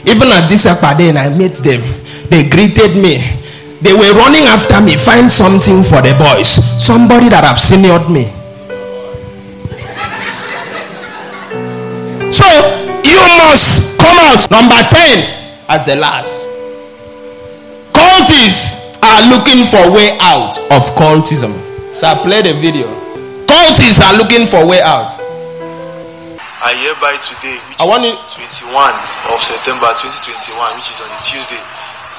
Even 0.07 0.27
at 0.31 0.47
this 0.47 0.65
Akpade, 0.65 1.15
I 1.15 1.29
met 1.35 1.55
them. 1.63 1.81
They 2.29 2.47
greeted 2.47 2.95
me. 2.95 3.19
They 3.81 3.93
were 3.93 4.11
running 4.15 4.43
after 4.47 4.81
me, 4.81 4.95
find 4.97 5.31
something 5.31 5.83
for 5.83 6.01
the 6.01 6.15
boys. 6.19 6.59
Somebody 6.81 7.29
that 7.29 7.43
have 7.43 7.59
seniored 7.59 8.09
me. 8.11 8.27
So 12.31 12.45
you 13.07 13.19
must 13.39 13.97
come 13.99 14.19
out. 14.19 14.43
Number 14.51 14.79
10 14.91 15.67
as 15.69 15.85
the 15.85 15.95
last. 15.95 16.49
Cultists 17.93 18.78
are 19.09 19.25
looking 19.33 19.65
for 19.65 19.81
way 19.91 20.13
out 20.21 20.53
of 20.69 20.81
cultism. 20.93 21.51
So 21.97 22.05
I 22.07 22.13
play 22.21 22.41
the 22.45 22.53
video. 22.61 22.85
Cultists 23.49 23.97
are 24.05 24.15
looking 24.21 24.45
for 24.45 24.61
way 24.69 24.81
out. 24.85 25.09
I 26.61 26.71
hereby 26.85 27.15
today, 27.17 27.57
which 27.57 27.81
I 27.81 27.85
want 27.89 28.03
is 28.05 28.13
it- 28.13 28.69
21 28.69 28.93
of 29.33 29.39
September 29.41 29.89
2021, 29.97 30.75
which 30.77 30.89
is 30.93 30.99
on 31.01 31.09
a 31.09 31.19
Tuesday, 31.25 31.61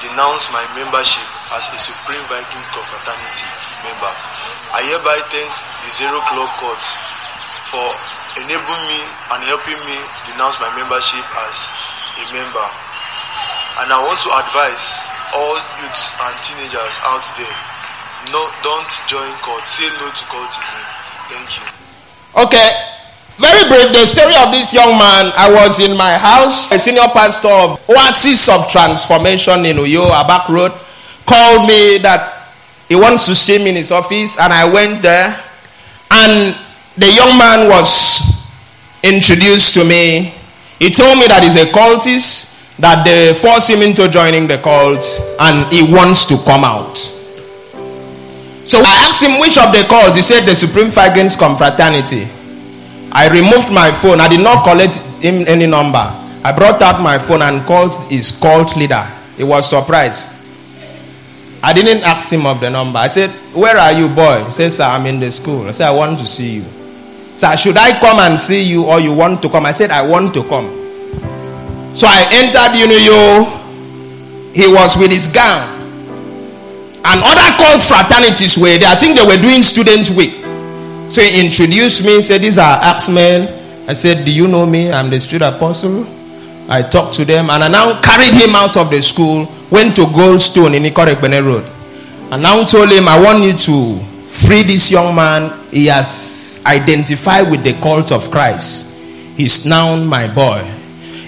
denounce 0.03 0.51
my 0.51 0.65
membership 0.75 1.23
as 1.55 1.71
a 1.71 1.77
Supreme 1.79 2.25
Viking 2.27 2.65
Confraternity 2.75 3.47
member. 3.87 4.11
I 4.75 4.81
hereby 4.91 5.17
thank 5.31 5.47
the 5.47 5.89
Zero 5.93 6.19
Club 6.27 6.49
Court 6.59 6.83
for 7.71 7.87
enabling 8.43 8.83
me 8.91 8.99
and 9.31 9.39
helping 9.47 9.79
me 9.87 9.97
denounce 10.27 10.59
my 10.59 10.69
membership 10.75 11.23
as 11.47 11.55
a 12.19 12.23
member. 12.35 12.67
And 13.81 13.87
I 13.89 13.99
want 14.03 14.19
to 14.25 14.31
advise 14.35 14.85
all 15.33 15.57
youths 15.81 16.13
and 16.21 16.33
teenagers 16.43 16.95
out 17.07 17.23
there, 17.39 17.57
no, 18.35 18.41
don't 18.61 18.91
join 19.09 19.31
cult. 19.41 19.65
Say 19.65 19.89
no 19.97 20.07
to 20.11 20.23
cultism. 20.29 20.81
Thank 21.31 21.49
you. 21.57 21.65
Okay. 22.45 22.69
Very 23.41 23.65
brief, 23.69 23.89
the 23.89 24.05
story 24.05 24.35
of 24.37 24.51
this 24.53 24.71
young 24.73 24.93
man. 24.99 25.33
I 25.33 25.49
was 25.49 25.79
in 25.79 25.97
my 25.97 26.17
house. 26.17 26.71
A 26.71 26.77
senior 26.77 27.09
pastor 27.09 27.49
of 27.49 27.81
Oasis 27.89 28.47
of 28.49 28.69
Transformation 28.69 29.65
in 29.65 29.77
Uyo, 29.77 30.11
Abak 30.11 30.47
Road, 30.49 30.71
called 31.25 31.65
me 31.67 31.97
that 31.99 32.53
he 32.87 32.95
wants 32.95 33.25
to 33.25 33.33
see 33.33 33.57
me 33.57 33.69
in 33.69 33.75
his 33.77 33.91
office, 33.91 34.37
and 34.37 34.53
I 34.53 34.69
went 34.69 35.01
there. 35.01 35.41
And 36.11 36.55
the 36.97 37.07
young 37.09 37.37
man 37.39 37.69
was 37.69 38.21
introduced 39.01 39.73
to 39.75 39.83
me. 39.85 40.35
He 40.77 40.91
told 40.91 41.17
me 41.17 41.25
that 41.27 41.41
he's 41.41 41.55
a 41.55 41.65
cultist, 41.71 42.50
that 42.81 43.05
they 43.05 43.33
force 43.37 43.69
him 43.69 43.81
into 43.81 44.09
joining 44.09 44.47
the 44.47 44.57
cult, 44.57 45.05
and 45.39 45.71
he 45.71 45.85
wants 45.93 46.25
to 46.25 46.37
come 46.43 46.65
out. 46.65 46.97
So 48.65 48.79
I 48.81 49.05
asked 49.05 49.21
him 49.21 49.39
which 49.39 49.57
of 49.57 49.69
the 49.71 49.85
calls. 49.87 50.15
He 50.15 50.21
said 50.21 50.45
the 50.45 50.55
Supreme 50.55 50.89
Against 50.89 51.37
Confraternity. 51.37 52.27
I 53.11 53.29
removed 53.29 53.71
my 53.71 53.91
phone. 53.91 54.19
I 54.19 54.27
did 54.27 54.41
not 54.41 54.63
collect 54.63 54.95
him 55.21 55.45
any 55.47 55.67
number. 55.67 56.01
I 56.43 56.51
brought 56.51 56.81
out 56.81 57.01
my 57.01 57.19
phone 57.19 57.43
and 57.43 57.63
called 57.67 57.93
his 58.09 58.31
cult 58.31 58.75
leader. 58.75 59.05
He 59.37 59.43
was 59.43 59.69
surprised. 59.69 60.31
I 61.61 61.73
didn't 61.73 62.03
ask 62.03 62.31
him 62.33 62.47
of 62.47 62.59
the 62.59 62.69
number. 62.71 62.97
I 62.97 63.07
said, 63.09 63.29
Where 63.53 63.77
are 63.77 63.91
you, 63.91 64.09
boy? 64.09 64.43
He 64.45 64.51
said, 64.53 64.73
Sir, 64.73 64.83
I'm 64.85 65.05
in 65.05 65.19
the 65.19 65.29
school. 65.31 65.67
I 65.67 65.71
said, 65.71 65.87
I 65.87 65.91
want 65.91 66.17
to 66.19 66.25
see 66.25 66.55
you. 66.55 66.65
Sir, 67.35 67.55
should 67.57 67.77
I 67.77 67.99
come 67.99 68.19
and 68.19 68.39
see 68.39 68.63
you 68.63 68.85
or 68.85 68.99
you 68.99 69.13
want 69.13 69.43
to 69.43 69.49
come? 69.49 69.67
I 69.67 69.71
said, 69.71 69.91
I 69.91 70.01
want 70.01 70.33
to 70.33 70.43
come. 70.45 70.80
So 71.93 72.07
I 72.07 72.27
entered 72.39 72.73
Uniuyo. 72.79 73.59
He 74.53 74.67
was 74.67 74.97
with 74.97 75.11
his 75.11 75.27
gown. 75.27 75.79
And 77.03 77.19
other 77.23 77.57
cult 77.57 77.81
fraternities 77.81 78.57
were 78.57 78.77
there. 78.77 78.89
I 78.89 78.95
think 78.95 79.17
they 79.17 79.25
were 79.25 79.41
doing 79.41 79.63
Students' 79.63 80.09
Week. 80.09 80.31
So 81.11 81.21
he 81.21 81.45
introduced 81.45 82.05
me, 82.05 82.21
said, 82.21 82.41
These 82.41 82.57
are 82.57 82.77
Axemen. 82.81 83.87
I 83.89 83.93
said, 83.93 84.23
Do 84.23 84.31
you 84.31 84.47
know 84.47 84.65
me? 84.65 84.91
I'm 84.91 85.09
the 85.09 85.19
street 85.19 85.41
apostle. 85.41 86.05
I 86.69 86.83
talked 86.83 87.15
to 87.15 87.25
them 87.25 87.49
and 87.49 87.63
I 87.63 87.67
now 87.67 87.99
carried 88.01 88.33
him 88.33 88.55
out 88.55 88.77
of 88.77 88.89
the 88.89 89.01
school, 89.01 89.51
went 89.69 89.95
to 89.97 90.03
Goldstone 90.05 90.73
in 90.75 90.83
Ikot 90.83 91.13
Ekpene 91.13 91.43
Road. 91.43 91.65
And 92.31 92.43
now 92.43 92.63
told 92.63 92.91
him, 92.91 93.09
I 93.09 93.21
want 93.21 93.43
you 93.43 93.57
to 93.57 93.99
free 94.29 94.63
this 94.63 94.89
young 94.89 95.13
man. 95.13 95.51
He 95.71 95.87
has 95.87 96.61
identified 96.65 97.51
with 97.51 97.63
the 97.65 97.73
cult 97.81 98.13
of 98.13 98.31
Christ. 98.31 98.95
He's 99.35 99.65
now 99.65 99.97
my 99.97 100.33
boy. 100.33 100.63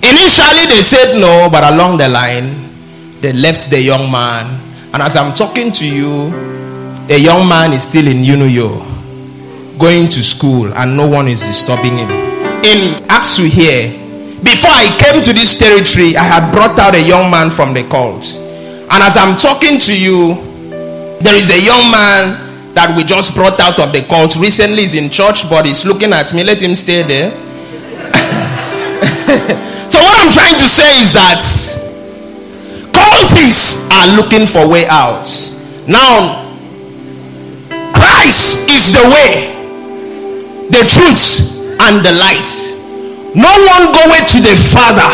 Initially, 0.03 0.67
they 0.67 0.81
said 0.81 1.19
no, 1.19 1.49
but 1.49 1.63
along 1.73 1.97
the 1.97 2.09
line, 2.09 2.53
they 3.21 3.31
left 3.31 3.69
the 3.69 3.81
young 3.81 4.11
man. 4.11 4.59
And 4.93 5.01
as 5.01 5.15
I'm 5.15 5.33
talking 5.33 5.71
to 5.71 5.87
you, 5.87 6.29
the 7.07 7.19
young 7.19 7.47
man 7.47 7.73
is 7.73 7.83
still 7.83 8.07
in 8.07 8.17
Uniuyo 8.21 8.93
going 9.79 10.07
to 10.07 10.21
school 10.23 10.73
and 10.73 10.95
no 10.95 11.07
one 11.07 11.27
is 11.27 11.41
disturbing 11.41 11.97
him. 11.97 12.09
In 12.63 13.03
AKSU 13.07 13.47
here, 13.47 13.91
before 14.43 14.71
I 14.71 14.95
came 14.99 15.21
to 15.23 15.33
this 15.33 15.57
territory, 15.57 16.15
I 16.15 16.23
had 16.23 16.51
brought 16.51 16.77
out 16.79 16.95
a 16.95 17.01
young 17.01 17.31
man 17.31 17.49
from 17.49 17.73
the 17.73 17.83
cult. 17.83 18.35
And 18.35 19.01
as 19.03 19.17
I'm 19.17 19.37
talking 19.37 19.79
to 19.79 19.97
you, 19.97 20.35
there 21.19 21.35
is 21.35 21.49
a 21.49 21.59
young 21.63 21.91
man 21.91 22.73
that 22.73 22.93
we 22.95 23.03
just 23.03 23.35
brought 23.35 23.59
out 23.59 23.79
of 23.79 23.93
the 23.93 24.01
cult. 24.03 24.35
Recently 24.35 24.81
he's 24.81 24.95
in 24.95 25.09
church, 25.09 25.49
but 25.49 25.65
he's 25.65 25.85
looking 25.85 26.13
at 26.13 26.33
me. 26.33 26.43
Let 26.43 26.61
him 26.61 26.75
stay 26.75 27.03
there. 27.03 27.31
so 29.89 29.99
what 29.99 30.15
I'm 30.19 30.31
trying 30.31 30.57
to 30.59 30.67
say 30.67 31.01
is 31.01 31.13
that 31.13 31.41
cultists 32.93 33.89
are 33.91 34.07
looking 34.15 34.45
for 34.45 34.67
way 34.67 34.85
out. 34.87 35.27
Now, 35.87 36.43
Christ 37.93 38.69
is 38.69 38.91
the 38.93 39.05
way 39.09 39.53
the 40.69 40.83
truth 40.89 41.53
and 41.81 42.01
the 42.01 42.13
light. 42.17 42.49
No 43.35 43.49
one 43.49 43.93
goeth 43.93 44.29
to 44.33 44.39
the 44.41 44.55
Father 44.73 45.09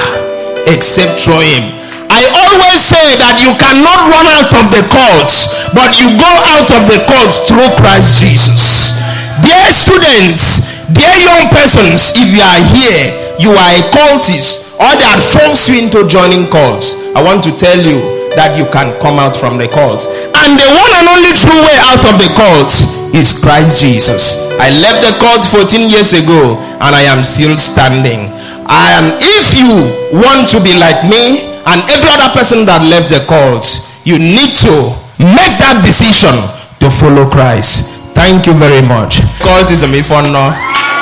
except 0.67 1.23
through 1.23 1.41
him. 1.41 1.75
I 2.09 2.25
always 2.33 2.81
say 2.81 3.15
that 3.21 3.37
you 3.39 3.53
cannot 3.55 4.09
run 4.09 4.27
out 4.27 4.49
of 4.49 4.65
the 4.73 4.83
courts, 4.89 5.51
but 5.77 5.93
you 6.01 6.09
go 6.17 6.31
out 6.57 6.69
of 6.73 6.89
the 6.89 6.99
courts 7.05 7.37
through 7.45 7.69
Christ 7.77 8.17
Jesus. 8.17 8.97
Dear 9.45 9.69
students, 9.71 10.65
dear 10.91 11.15
young 11.21 11.47
persons, 11.53 12.11
if 12.17 12.27
you 12.33 12.41
are 12.41 12.61
here, 12.73 13.28
you 13.39 13.55
are 13.55 13.71
a 13.79 13.83
cultist, 13.95 14.75
or 14.75 14.91
they 14.99 15.07
had 15.07 15.23
forced 15.23 15.71
you 15.71 15.79
into 15.79 16.03
joining 16.11 16.51
cults. 16.51 16.99
I 17.15 17.23
want 17.23 17.41
to 17.47 17.55
tell 17.55 17.79
you 17.79 18.19
that 18.35 18.53
you 18.59 18.67
can 18.69 18.93
come 18.99 19.17
out 19.17 19.33
from 19.33 19.57
the 19.57 19.65
cults. 19.71 20.11
And 20.35 20.59
the 20.59 20.69
one 20.75 20.91
and 20.99 21.07
only 21.07 21.31
true 21.33 21.59
way 21.63 21.77
out 21.87 22.03
of 22.03 22.19
the 22.19 22.29
cults 22.35 22.85
is 23.15 23.33
Christ 23.33 23.79
Jesus. 23.79 24.37
I 24.59 24.69
left 24.83 25.01
the 25.01 25.15
cult 25.17 25.47
14 25.47 25.89
years 25.89 26.13
ago 26.13 26.59
and 26.83 26.91
I 26.93 27.07
am 27.07 27.23
still 27.23 27.55
standing. 27.57 28.29
And 28.69 29.17
if 29.23 29.55
you 29.57 29.89
want 30.13 30.51
to 30.53 30.61
be 30.61 30.75
like 30.77 31.01
me 31.07 31.49
and 31.63 31.79
every 31.89 32.11
other 32.11 32.29
person 32.35 32.67
that 32.69 32.85
left 32.85 33.09
the 33.09 33.23
cult, 33.25 33.65
you 34.05 34.19
need 34.19 34.53
to 34.67 34.93
make 35.17 35.55
that 35.57 35.81
decision 35.81 36.35
to 36.83 36.87
follow 36.91 37.25
Christ. 37.25 37.99
Thank 38.13 38.45
you 38.45 38.53
very 38.53 38.85
much. 38.85 39.23
Cultism, 39.41 39.95
if 39.95 40.11
no, 40.11 40.45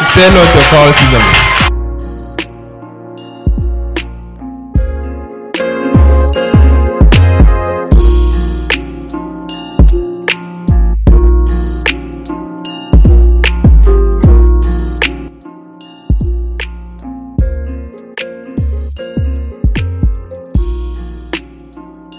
say 0.05 0.25
no 0.31 0.43
to 0.45 0.61
cultism. 0.71 1.46